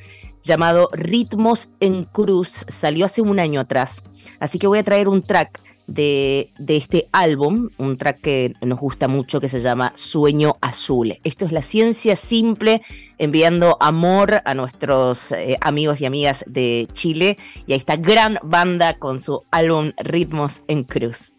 llamado 0.45 0.89
Ritmos 0.93 1.69
en 1.79 2.05
Cruz 2.05 2.65
salió 2.67 3.05
hace 3.05 3.21
un 3.21 3.39
año 3.39 3.59
atrás, 3.59 4.03
así 4.39 4.59
que 4.59 4.67
voy 4.67 4.79
a 4.79 4.83
traer 4.83 5.09
un 5.09 5.21
track 5.21 5.59
de, 5.87 6.51
de, 6.57 6.77
este 6.77 7.09
álbum, 7.11 7.69
un 7.77 7.97
track 7.97 8.21
que 8.21 8.53
nos 8.61 8.79
gusta 8.79 9.07
mucho 9.07 9.39
que 9.39 9.49
se 9.49 9.61
llama 9.61 9.93
Sueño 9.95 10.57
Azul. 10.61 11.15
Esto 11.23 11.45
es 11.45 11.51
la 11.51 11.61
ciencia 11.61 12.15
simple 12.15 12.81
enviando 13.17 13.77
amor 13.79 14.41
a 14.45 14.53
nuestros 14.55 15.31
eh, 15.31 15.57
amigos 15.61 16.01
y 16.01 16.05
amigas 16.05 16.43
de 16.47 16.87
Chile 16.93 17.37
y 17.67 17.73
a 17.73 17.75
esta 17.75 17.97
gran 17.97 18.39
banda 18.41 18.97
con 18.97 19.21
su 19.21 19.43
álbum 19.51 19.91
Ritmos 19.97 20.63
en 20.67 20.83
Cruz. 20.83 21.34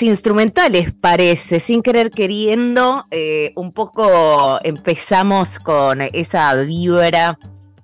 Instrumentales, 0.00 0.92
parece, 0.92 1.60
sin 1.60 1.82
querer 1.82 2.10
queriendo. 2.10 3.04
eh, 3.10 3.52
un 3.56 3.72
poco 3.72 4.58
empezamos 4.64 5.58
con 5.58 6.00
esa 6.00 6.54
vibra 6.54 7.38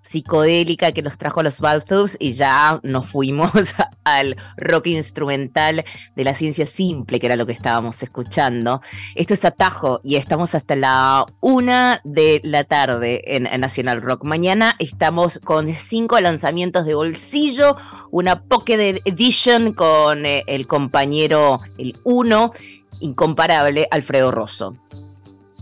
psicodélica 0.08 0.92
que 0.92 1.02
nos 1.02 1.18
trajo 1.18 1.42
los 1.42 1.60
Balthus 1.60 2.16
y 2.18 2.32
ya 2.32 2.80
nos 2.82 3.06
fuimos 3.06 3.74
al 4.04 4.36
rock 4.56 4.86
instrumental 4.86 5.84
de 6.16 6.24
la 6.24 6.34
ciencia 6.34 6.64
simple, 6.64 7.20
que 7.20 7.26
era 7.26 7.36
lo 7.36 7.46
que 7.46 7.52
estábamos 7.52 8.02
escuchando. 8.02 8.80
Esto 9.14 9.34
es 9.34 9.44
Atajo 9.44 10.00
y 10.02 10.16
estamos 10.16 10.54
hasta 10.54 10.76
la 10.76 11.26
una 11.40 12.00
de 12.04 12.40
la 12.44 12.64
tarde 12.64 13.22
en 13.26 13.44
Nacional 13.60 14.00
Rock. 14.00 14.24
Mañana 14.24 14.76
estamos 14.78 15.38
con 15.44 15.74
cinco 15.74 16.18
lanzamientos 16.20 16.86
de 16.86 16.94
bolsillo, 16.94 17.76
una 18.10 18.42
Pocket 18.42 19.02
Edition 19.04 19.72
con 19.72 20.24
eh, 20.24 20.42
el 20.46 20.66
compañero, 20.66 21.60
el 21.76 21.94
uno, 22.04 22.52
incomparable, 23.00 23.88
Alfredo 23.90 24.30
Rosso. 24.30 24.76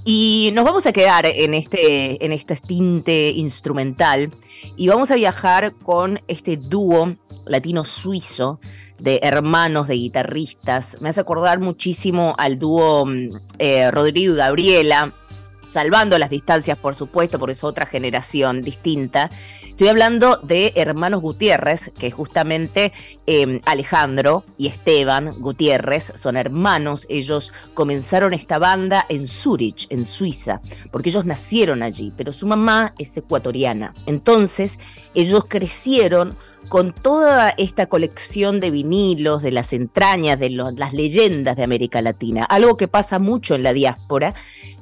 Y 0.09 0.52
nos 0.54 0.64
vamos 0.64 0.86
a 0.86 0.92
quedar 0.92 1.26
en 1.26 1.52
este, 1.52 2.24
en 2.24 2.30
este 2.30 2.54
tinte 2.54 3.30
instrumental 3.30 4.30
y 4.76 4.86
vamos 4.86 5.11
a 5.11 5.16
viajar 5.16 5.74
con 5.74 6.20
este 6.28 6.57
dúo 6.57 7.16
latino-suizo 7.44 8.61
de 9.00 9.18
hermanos, 9.24 9.88
de 9.88 9.94
guitarristas. 9.94 10.98
Me 11.00 11.09
hace 11.09 11.20
acordar 11.20 11.59
muchísimo 11.59 12.36
al 12.38 12.57
dúo 12.57 13.04
mm, 13.04 13.28
eh, 13.59 13.90
Rodrigo 13.90 14.34
y 14.34 14.36
Gabriela, 14.36 15.12
salvando 15.61 16.16
las 16.18 16.30
distancias, 16.30 16.78
por 16.78 16.94
supuesto, 16.94 17.40
porque 17.40 17.54
es 17.54 17.64
otra 17.64 17.84
generación 17.84 18.62
distinta. 18.62 19.28
Estoy 19.77 19.89
hablando 19.89 20.39
de 20.39 20.72
Hermanos 20.74 21.20
Gutiérrez, 21.20 21.93
que 21.99 22.11
justamente 22.11 22.95
eh, 23.27 23.61
Alejandro 23.66 24.43
y 24.57 24.68
Esteban 24.68 25.29
Gutiérrez 25.39 26.12
son 26.14 26.39
hermanos. 26.39 27.07
Ellos 27.11 27.53
comenzaron 27.74 28.33
esta 28.33 28.59
banda 28.59 29.05
en 29.11 29.27
Zurich, 29.27 29.87
en 29.91 30.07
Suiza, 30.07 30.62
porque 30.91 31.11
ellos 31.11 31.27
nacieron 31.27 31.83
allí, 31.83 32.11
pero 32.16 32.33
su 32.33 32.47
mamá 32.47 32.95
es 32.97 33.14
ecuatoriana. 33.18 33.93
Entonces, 34.07 34.79
ellos 35.14 35.45
crecieron 35.47 36.35
con 36.70 36.95
toda 36.95 37.51
esta 37.51 37.85
colección 37.85 38.61
de 38.61 38.70
vinilos, 38.70 39.43
de 39.43 39.53
las 39.53 39.74
entrañas, 39.74 40.39
de 40.41 40.49
las 40.49 40.95
leyendas 40.95 41.55
de 41.55 41.64
América 41.64 42.01
Latina, 42.01 42.45
algo 42.45 42.79
que 42.79 42.89
pasa 42.89 43.18
mucho 43.18 43.55
en 43.55 43.62
la 43.62 43.74
diáspora. 43.74 44.35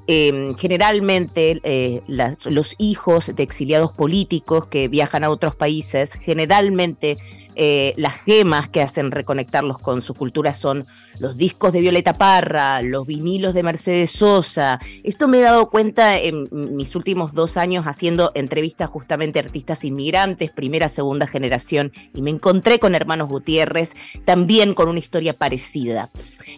Eh, 0.06 0.54
generalmente 0.58 1.60
las- 2.06 2.44
los 2.46 2.74
hijos 2.78 3.34
de 3.34 3.42
exiliados 3.42 3.90
políticos 3.92 4.66
que 4.66 4.88
viajan 4.88 5.24
a 5.24 5.30
otros 5.30 5.56
países, 5.56 6.14
generalmente 6.14 7.16
eh, 7.56 7.94
las 7.96 8.14
gemas 8.14 8.68
que 8.68 8.82
hacen 8.82 9.10
reconectarlos 9.10 9.78
con 9.78 10.02
su 10.02 10.14
cultura 10.14 10.54
son 10.54 10.86
los 11.20 11.36
discos 11.36 11.72
de 11.72 11.80
Violeta 11.80 12.14
Parra, 12.14 12.82
los 12.82 13.06
vinilos 13.06 13.54
de 13.54 13.62
Mercedes 13.62 14.10
Sosa. 14.10 14.80
Esto 15.02 15.28
me 15.28 15.38
he 15.38 15.42
dado 15.42 15.70
cuenta 15.70 16.18
en 16.18 16.48
mis 16.50 16.96
últimos 16.96 17.34
dos 17.34 17.56
años 17.56 17.86
haciendo 17.86 18.32
entrevistas 18.34 18.90
justamente 18.90 19.38
a 19.38 19.42
artistas 19.42 19.84
inmigrantes, 19.84 20.50
primera, 20.50 20.88
segunda 20.88 21.26
generación, 21.26 21.92
y 22.14 22.22
me 22.22 22.30
encontré 22.30 22.78
con 22.78 22.94
hermanos 22.94 23.28
Gutiérrez, 23.28 23.92
también 24.24 24.74
con 24.74 24.88
una 24.88 24.98
historia 24.98 25.36
parecida. 25.36 26.10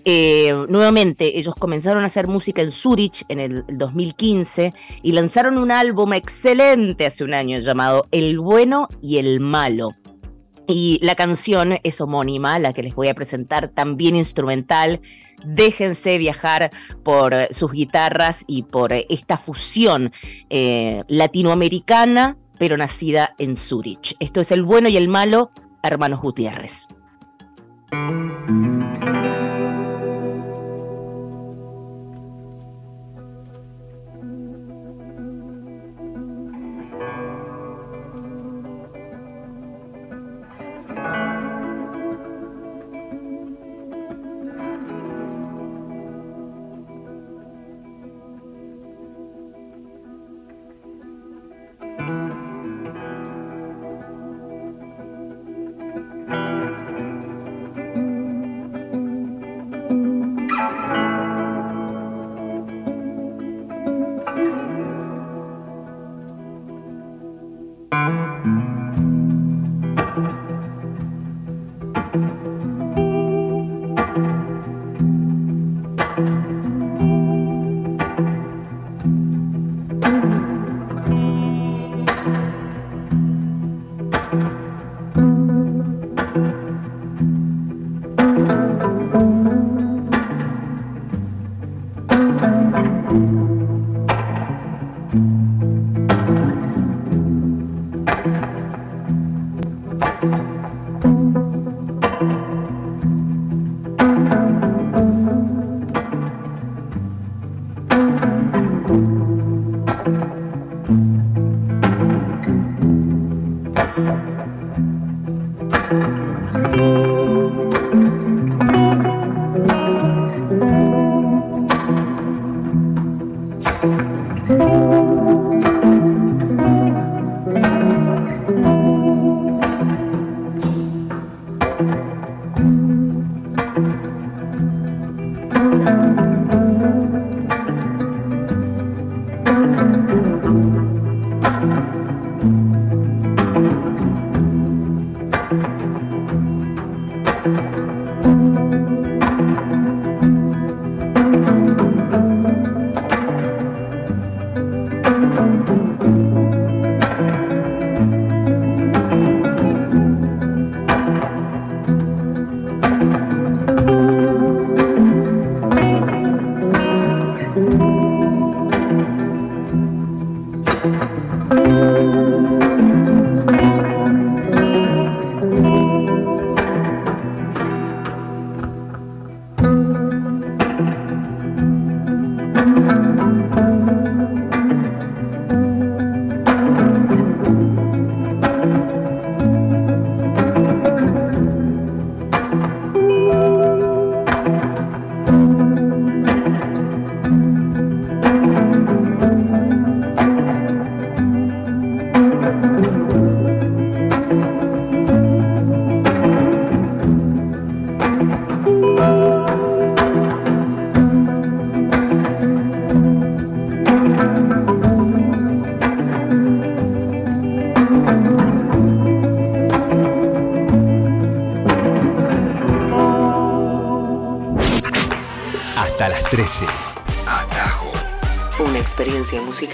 Eh, 0.05 0.55
nuevamente, 0.69 1.39
ellos 1.39 1.55
comenzaron 1.55 2.03
a 2.03 2.07
hacer 2.07 2.29
música 2.29 2.63
en 2.63 2.71
Zurich 2.71 3.25
en 3.29 3.41
el 3.41 3.65
2015 3.69 4.73
y 5.03 5.13
lanzaron 5.13 5.59
un 5.59 5.71
álbum 5.71 6.13
excelente 6.13 7.07
hace 7.07 7.25
un 7.25 7.35
año 7.35 7.59
llamado 7.59 8.07
El 8.11 8.39
bueno 8.39 8.89
y 9.03 9.19
el 9.19 9.41
malo. 9.41 9.95
Y 10.67 10.99
la 11.03 11.15
canción 11.15 11.79
es 11.83 12.01
homónima, 12.01 12.59
la 12.59 12.73
que 12.73 12.83
les 12.83 12.95
voy 12.95 13.09
a 13.09 13.15
presentar, 13.15 13.69
también 13.69 14.17
instrumental. 14.17 15.01
Déjense 15.45 16.19
viajar 16.19 16.71
por 17.05 17.35
sus 17.51 17.73
guitarras 17.73 18.45
y 18.47 18.65
por 18.65 18.93
esta 18.93 19.39
fusión 19.39 20.13
eh, 20.51 21.05
latinoamericana, 21.09 22.37
pero 22.59 22.77
nacida 22.77 23.35
en 23.39 23.57
Zurich. 23.57 24.17
Esto 24.19 24.41
es 24.41 24.51
El 24.51 24.65
bueno 24.65 24.89
y 24.89 24.97
el 24.97 25.09
malo, 25.09 25.51
hermanos 25.83 26.21
Gutiérrez. 26.21 26.89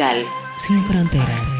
Musical 0.02 0.26
sin 0.56 0.82
fronteras. 0.84 1.58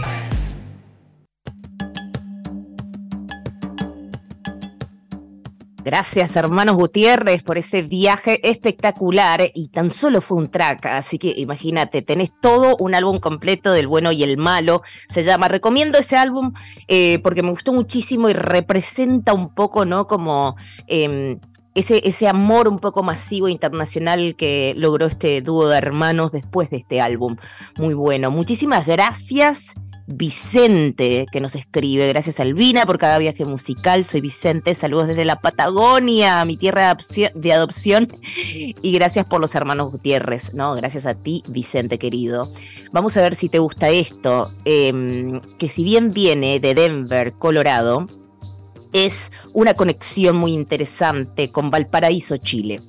Gracias, 5.84 6.36
hermanos 6.36 6.76
Gutiérrez, 6.76 7.42
por 7.42 7.58
ese 7.58 7.82
viaje 7.82 8.48
espectacular 8.48 9.40
y 9.52 9.66
tan 9.68 9.90
solo 9.90 10.20
fue 10.20 10.38
un 10.38 10.48
track, 10.48 10.86
así 10.86 11.18
que 11.18 11.34
imagínate, 11.36 12.02
tenés 12.02 12.30
todo 12.40 12.76
un 12.78 12.94
álbum 12.94 13.18
completo 13.18 13.72
del 13.72 13.88
bueno 13.88 14.12
y 14.12 14.22
el 14.22 14.38
malo, 14.38 14.82
se 15.08 15.24
llama, 15.24 15.48
recomiendo 15.48 15.98
ese 15.98 16.16
álbum 16.16 16.52
eh, 16.86 17.18
porque 17.24 17.42
me 17.42 17.50
gustó 17.50 17.72
muchísimo 17.72 18.30
y 18.30 18.32
representa 18.32 19.32
un 19.32 19.52
poco, 19.52 19.84
¿no? 19.84 20.06
Como 20.06 20.54
eh, 20.86 21.38
ese, 21.74 22.00
ese 22.04 22.28
amor 22.28 22.68
un 22.68 22.78
poco 22.78 23.02
masivo 23.02 23.48
internacional 23.48 24.34
que 24.36 24.74
logró 24.76 25.06
este 25.06 25.40
dúo 25.40 25.68
de 25.68 25.78
hermanos 25.78 26.32
después 26.32 26.70
de 26.70 26.78
este 26.78 27.00
álbum, 27.00 27.36
muy 27.78 27.94
bueno. 27.94 28.30
Muchísimas 28.30 28.86
gracias. 28.86 29.74
Vicente 30.06 31.26
que 31.30 31.40
nos 31.40 31.54
escribe. 31.54 32.08
Gracias 32.08 32.40
Albina 32.40 32.86
por 32.86 32.98
cada 32.98 33.18
viaje 33.18 33.44
musical. 33.44 34.04
Soy 34.04 34.20
Vicente. 34.20 34.74
Saludos 34.74 35.08
desde 35.08 35.24
la 35.24 35.40
Patagonia, 35.40 36.44
mi 36.44 36.56
tierra 36.56 36.96
de 37.34 37.52
adopción. 37.52 38.08
Y 38.54 38.92
gracias 38.92 39.26
por 39.26 39.40
los 39.40 39.54
hermanos 39.54 39.92
Gutiérrez, 39.92 40.54
¿no? 40.54 40.74
Gracias 40.74 41.06
a 41.06 41.14
ti, 41.14 41.42
Vicente 41.48 41.98
querido. 41.98 42.48
Vamos 42.90 43.16
a 43.16 43.22
ver 43.22 43.34
si 43.34 43.48
te 43.48 43.58
gusta 43.58 43.90
esto. 43.90 44.50
Eh, 44.64 45.40
que 45.58 45.68
si 45.68 45.84
bien 45.84 46.12
viene 46.12 46.60
de 46.60 46.74
Denver, 46.74 47.32
Colorado, 47.34 48.06
es 48.92 49.32
una 49.52 49.74
conexión 49.74 50.36
muy 50.36 50.52
interesante 50.52 51.50
con 51.50 51.70
Valparaíso, 51.70 52.36
Chile. 52.36 52.80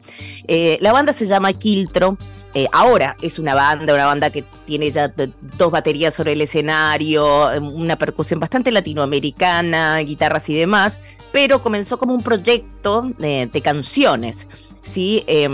Eh, 0.47 0.77
la 0.81 0.91
banda 0.91 1.13
se 1.13 1.25
llama 1.25 1.53
Quiltro. 1.53 2.17
Eh, 2.55 2.67
ahora 2.71 3.17
es 3.21 3.39
una 3.39 3.55
banda, 3.55 3.95
una 3.95 4.05
banda 4.05 4.29
que 4.29 4.43
tiene 4.65 4.91
ya 4.91 5.11
dos 5.57 5.71
baterías 5.71 6.13
sobre 6.13 6.33
el 6.33 6.41
escenario, 6.41 7.49
una 7.59 7.97
percusión 7.97 8.39
bastante 8.39 8.71
latinoamericana, 8.71 9.97
guitarras 9.99 10.47
y 10.49 10.55
demás, 10.55 10.99
pero 11.31 11.63
comenzó 11.63 11.97
como 11.97 12.13
un 12.13 12.21
proyecto 12.21 13.09
de, 13.17 13.61
canciones. 13.63 14.47
¿sí? 14.83 15.23
Eh, 15.25 15.49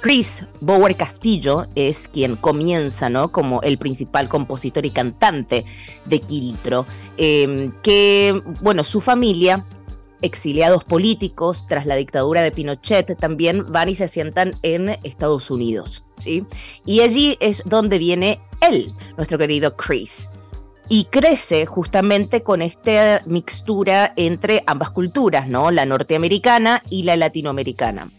Chris 0.00 0.46
Bower 0.60 0.96
Castillo 0.96 1.66
es 1.74 2.08
quien 2.08 2.36
comienza, 2.36 3.10
¿no? 3.10 3.30
Como 3.30 3.60
el 3.62 3.76
principal 3.76 4.28
compositor 4.28 4.86
y 4.86 4.90
cantante 4.90 5.64
de 6.06 6.20
Quiltro, 6.20 6.86
eh, 7.18 7.70
que, 7.82 8.42
bueno, 8.62 8.82
su 8.82 9.00
familia 9.00 9.64
exiliados 10.22 10.84
políticos 10.84 11.66
tras 11.66 11.86
la 11.86 11.96
dictadura 11.96 12.42
de 12.42 12.50
Pinochet 12.50 13.16
también 13.18 13.70
van 13.70 13.88
y 13.88 13.94
se 13.94 14.04
asientan 14.04 14.54
en 14.62 14.90
Estados 15.02 15.50
Unidos, 15.50 16.04
¿sí? 16.16 16.44
Y 16.84 17.00
allí 17.00 17.36
es 17.40 17.62
donde 17.66 17.98
viene 17.98 18.40
él, 18.60 18.92
nuestro 19.16 19.38
querido 19.38 19.76
Chris. 19.76 20.30
Y 20.88 21.04
crece 21.04 21.66
justamente 21.66 22.42
con 22.42 22.62
esta 22.62 23.22
mixtura 23.24 24.12
entre 24.16 24.64
ambas 24.66 24.90
culturas, 24.90 25.48
¿no? 25.48 25.70
La 25.70 25.86
norteamericana 25.86 26.82
y 26.90 27.04
la 27.04 27.16
latinoamericana. 27.16 28.10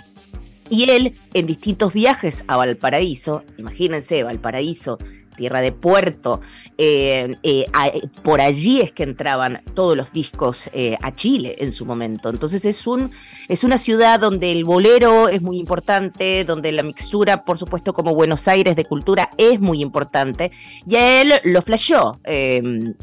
Y 0.72 0.90
él, 0.90 1.20
en 1.34 1.48
distintos 1.48 1.92
viajes 1.92 2.46
a 2.48 2.56
Valparaíso, 2.56 3.44
imagínense, 3.58 4.24
Valparaíso, 4.24 4.98
tierra 5.36 5.60
de 5.60 5.74
puerto, 5.74 6.40
eh, 6.78 7.36
eh, 7.44 7.66
por 8.24 8.40
allí 8.40 8.80
es 8.80 8.94
que 8.94 9.04
entraban 9.04 9.64
todos 9.74 9.98
los 9.98 10.14
discos 10.14 10.70
eh, 10.74 10.98
a 11.02 11.14
Chile 11.14 11.58
en 11.60 11.74
su 11.74 11.86
momento. 11.86 12.30
Entonces 12.30 12.64
es, 12.64 12.88
un, 12.88 13.12
es 13.50 13.66
una 13.66 13.78
ciudad 13.78 14.18
donde 14.18 14.54
el 14.54 14.64
bolero 14.64 15.28
es 15.28 15.42
muy 15.42 15.58
importante, 15.58 16.46
donde 16.46 16.72
la 16.72 16.84
mixtura, 16.84 17.44
por 17.44 17.58
supuesto, 17.58 17.92
como 17.92 18.16
Buenos 18.16 18.48
Aires 18.48 18.78
de 18.78 18.86
cultura 18.86 19.30
es 19.38 19.60
muy 19.60 19.82
importante. 19.82 20.52
Y 20.86 20.96
a 20.96 21.22
él 21.22 21.34
lo 21.44 21.62
flasheó, 21.62 22.22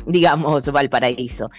digamos, 0.06 0.72
Valparaíso. 0.72 1.50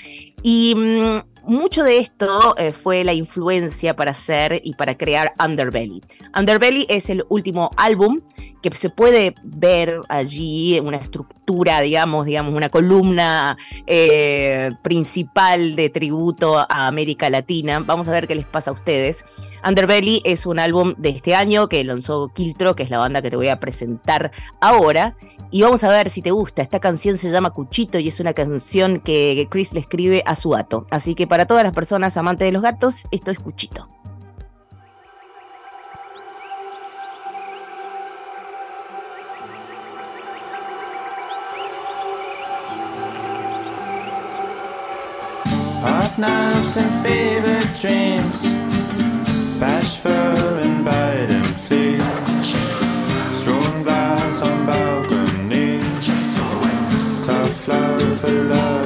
Y 0.41 0.73
mmm, 0.75 1.19
mucho 1.49 1.83
de 1.83 1.97
esto 1.97 2.55
eh, 2.57 2.73
fue 2.73 3.03
la 3.03 3.13
influencia 3.13 3.95
para 3.95 4.11
hacer 4.11 4.61
y 4.63 4.73
para 4.73 4.97
crear 4.97 5.33
Underbelly. 5.43 6.01
Underbelly 6.37 6.85
es 6.89 7.09
el 7.09 7.25
último 7.29 7.71
álbum 7.77 8.21
que 8.61 8.75
se 8.75 8.89
puede 8.89 9.35
ver 9.43 10.01
allí, 10.09 10.79
una 10.79 10.97
estructura, 10.97 11.81
digamos, 11.81 12.25
digamos 12.25 12.53
una 12.53 12.69
columna 12.69 13.57
eh, 13.87 14.69
principal 14.81 15.75
de 15.75 15.89
tributo 15.89 16.59
a 16.59 16.87
América 16.87 17.29
Latina. 17.29 17.79
Vamos 17.79 18.07
a 18.07 18.11
ver 18.11 18.27
qué 18.27 18.35
les 18.35 18.45
pasa 18.45 18.71
a 18.71 18.73
ustedes. 18.73 19.25
Underbelly 19.67 20.21
es 20.25 20.45
un 20.45 20.59
álbum 20.59 20.93
de 20.97 21.09
este 21.09 21.35
año 21.35 21.67
que 21.67 21.83
lanzó 21.83 22.29
Kiltro, 22.29 22.75
que 22.75 22.83
es 22.83 22.89
la 22.89 22.97
banda 22.97 23.21
que 23.21 23.29
te 23.29 23.35
voy 23.35 23.49
a 23.49 23.59
presentar 23.59 24.31
ahora. 24.61 25.15
Y 25.51 25.63
vamos 25.63 25.83
a 25.83 25.89
ver 25.89 26.09
si 26.09 26.21
te 26.21 26.31
gusta. 26.31 26.61
Esta 26.61 26.79
canción 26.79 27.17
se 27.17 27.31
llama 27.31 27.51
Cuchito 27.51 27.97
y 27.97 28.07
es 28.07 28.19
una 28.19 28.33
canción 28.33 28.99
que 28.99 29.47
Chris 29.49 29.73
le 29.73 29.79
escribe 29.79 30.21
a 30.25 30.35
su 30.35 30.51
gato. 30.51 30.85
Así 30.91 31.15
que 31.15 31.25
para 31.25 31.47
todas 31.47 31.63
las 31.63 31.73
personas 31.73 32.17
amantes 32.17 32.45
de 32.45 32.51
los 32.51 32.61
gatos, 32.61 33.07
esto 33.11 33.31
es 33.31 33.39
Cuchito. 33.39 33.98
Knives 46.69 46.77
and 46.77 46.91
fever 47.03 47.61
dreams, 47.79 48.41
bashful 49.59 50.11
and 50.11 50.85
bite 50.85 51.29
and 51.29 51.47
flee. 51.61 51.97
Strong 53.33 53.83
glass 53.83 54.41
on 54.41 54.65
balconies, 54.65 56.07
tough 57.25 57.67
love 57.67 58.19
for 58.19 58.31
lovers 58.31 58.78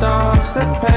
stars 0.00 0.54
that 0.54 0.80
pass. 0.80 0.89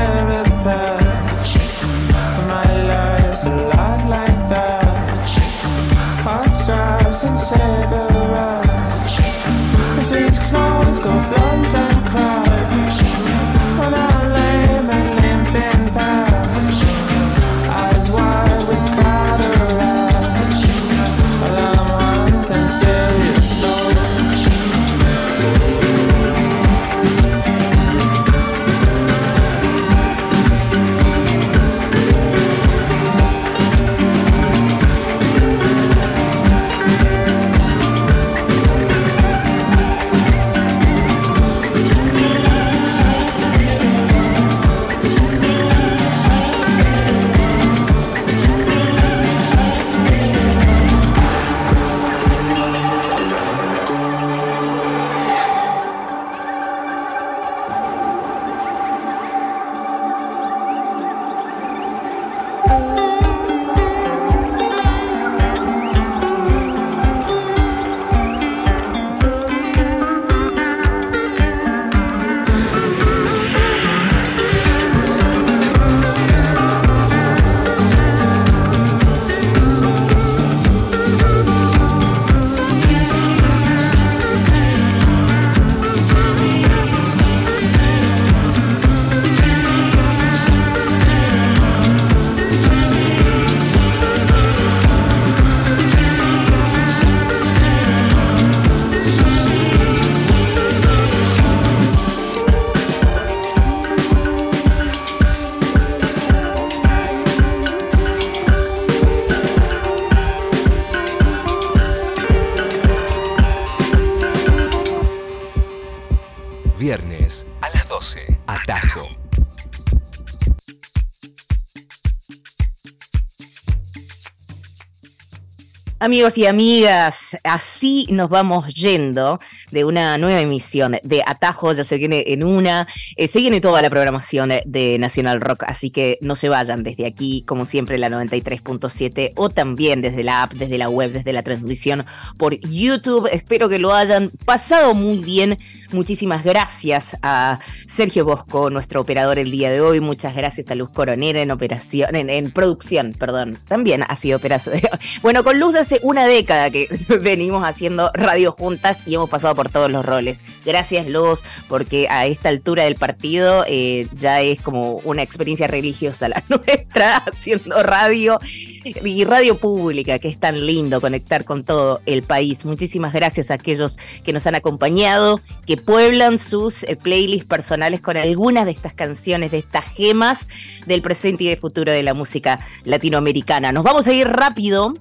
Amigos 126.14 126.38
y 126.38 126.46
amigas, 126.46 127.23
así 127.44 128.08
nos 128.10 128.30
vamos 128.30 128.74
yendo 128.74 129.40
de 129.72 129.86
una 129.86 130.18
nueva 130.18 130.42
emisión 130.42 130.98
de 131.04 131.24
Atajo, 131.26 131.74
ya 131.74 131.84
se 131.84 131.98
viene 131.98 132.24
en 132.28 132.44
una, 132.44 132.88
eh, 133.16 133.28
se 133.28 133.40
viene 133.40 133.62
toda 133.62 133.82
la 133.82 133.90
programación 133.90 134.50
de, 134.50 134.64
de 134.66 134.98
Nacional 135.00 135.42
Rock, 135.42 135.64
así 135.68 135.90
que 135.90 136.18
no 136.22 136.36
se 136.36 136.50
vayan 136.50 136.84
desde 136.84 137.06
aquí, 137.06 137.44
como 137.48 137.66
siempre, 137.66 137.98
la 137.98 138.10
93.7 138.10 139.34
o 139.36 139.50
también 139.50 140.02
desde 140.02 140.24
la 140.24 140.44
app, 140.44 140.54
desde 140.54 140.78
la 140.78 140.90
web, 140.90 141.12
desde 141.12 141.34
la 141.34 141.44
transmisión 141.44 142.06
por 142.38 142.60
YouTube. 142.60 143.30
Espero 143.32 143.70
que 143.70 143.80
lo 143.80 143.94
hayan 143.94 144.30
pasado 144.46 144.94
muy 144.94 145.20
bien. 145.20 145.58
Muchísimas 145.92 146.44
gracias 146.44 147.18
a 147.22 147.60
Sergio 147.88 148.26
Bosco, 148.26 148.70
nuestro 148.70 149.02
operador 149.02 149.38
el 149.38 149.52
día 149.52 149.70
de 149.70 149.82
hoy. 149.82 150.00
Muchas 150.00 150.36
gracias 150.36 150.70
a 150.72 150.76
Luz 150.76 150.90
Coronera 150.90 151.42
en 151.42 151.52
operación, 151.52 152.16
en, 152.16 152.30
en 152.30 152.52
producción, 152.52 153.14
perdón. 153.18 153.60
También 153.68 154.04
ha 154.08 154.16
sido 154.16 154.38
operación. 154.38 154.82
Bueno, 155.22 155.44
con 155.44 155.60
Luz 155.60 155.76
hace 155.76 156.00
una 156.04 156.26
década 156.26 156.70
que 156.70 156.88
venimos 157.24 157.64
haciendo 157.64 158.12
radio 158.14 158.52
juntas 158.52 159.00
y 159.06 159.16
hemos 159.16 159.30
pasado 159.30 159.56
por 159.56 159.70
todos 159.70 159.92
los 159.92 160.06
roles. 160.06 160.40
Gracias, 160.66 161.08
Luz, 161.08 161.44
porque 161.68 162.08
a 162.10 162.26
esta 162.26 162.50
altura 162.50 162.84
del 162.84 162.96
partido 162.96 163.66
eh, 163.68 164.08
ya 164.16 164.42
es 164.42 164.62
como 164.62 164.98
una 165.04 165.22
experiencia 165.22 165.68
religiosa 165.68 166.28
la 166.28 166.44
nuestra, 166.50 167.18
haciendo 167.18 167.82
radio 167.84 168.40
y 168.84 169.24
radio 169.24 169.58
pública, 169.58 170.20
que 170.20 170.28
es 170.28 170.40
tan 170.40 170.66
lindo 170.66 171.02
conectar 171.02 171.46
con 171.46 171.64
todo 171.64 172.02
el 172.06 172.24
país. 172.24 172.66
Muchísimas 172.66 173.14
gracias 173.14 173.52
a 173.52 173.56
aquellos 173.56 173.98
que 174.24 174.34
nos 174.34 174.46
han 174.48 174.56
acompañado, 174.56 175.42
que 175.66 175.78
pueblan 175.78 176.40
sus 176.40 176.84
eh, 176.84 176.96
playlists 176.96 177.48
personales 177.48 178.02
con 178.02 178.18
algunas 178.18 178.66
de 178.66 178.72
estas 178.72 178.94
canciones, 178.94 179.52
de 179.52 179.60
estas 179.60 179.86
gemas 179.86 180.48
del 180.86 181.02
presente 181.02 181.46
y 181.46 181.48
del 181.48 181.58
futuro 181.58 181.92
de 181.92 182.04
la 182.04 182.14
música 182.14 182.60
latinoamericana. 182.84 183.72
Nos 183.72 183.84
vamos 183.84 184.08
a 184.08 184.14
ir 184.14 184.28
rápido 184.28 184.94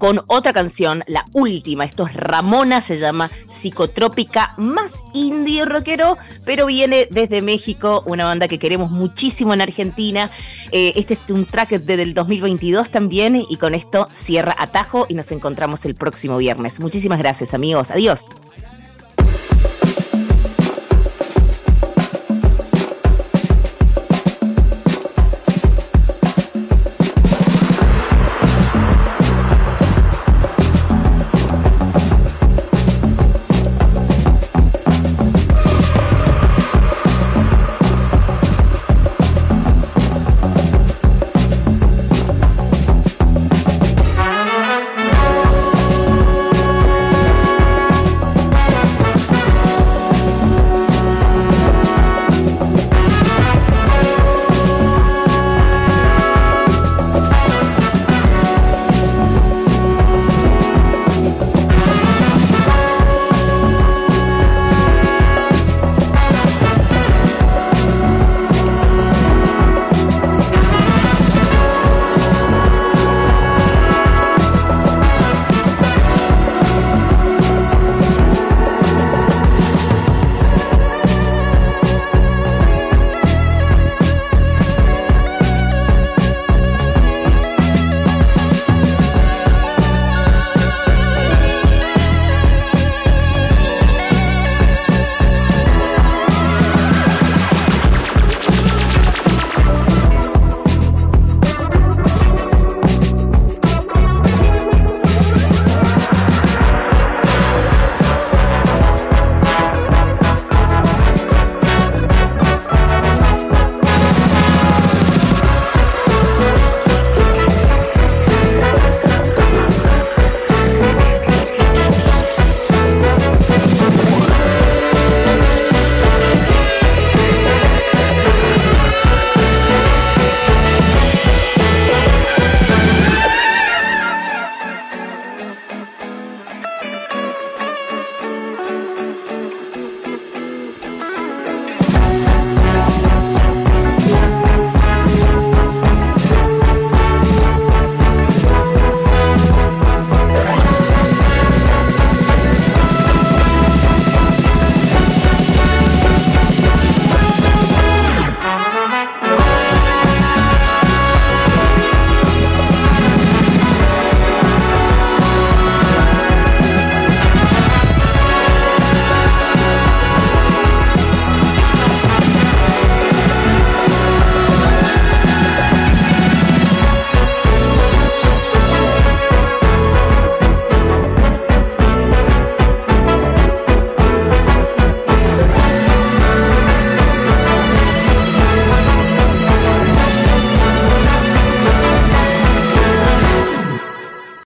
con 0.00 0.22
otra 0.28 0.54
canción, 0.54 1.04
la 1.06 1.26
última. 1.34 1.84
Esto 1.84 2.06
es 2.06 2.14
Ramona, 2.14 2.80
se 2.80 2.98
llama 2.98 3.30
Psicotrópica, 3.50 4.54
más 4.56 5.04
indie 5.12 5.66
rockero, 5.66 6.16
pero 6.46 6.64
viene 6.64 7.06
desde 7.10 7.42
México, 7.42 8.02
una 8.06 8.24
banda 8.24 8.48
que 8.48 8.58
queremos 8.58 8.90
muchísimo 8.90 9.52
en 9.52 9.60
Argentina. 9.60 10.30
Eh, 10.72 10.94
este 10.96 11.12
es 11.12 11.20
un 11.28 11.44
track 11.44 11.72
desde 11.72 12.02
el 12.02 12.14
2022 12.14 12.88
también, 12.88 13.44
y 13.46 13.56
con 13.58 13.74
esto 13.74 14.08
cierra 14.14 14.56
Atajo 14.58 15.04
y 15.10 15.14
nos 15.14 15.30
encontramos 15.32 15.84
el 15.84 15.94
próximo 15.94 16.38
viernes. 16.38 16.80
Muchísimas 16.80 17.18
gracias, 17.18 17.52
amigos. 17.52 17.90
Adiós. 17.90 18.24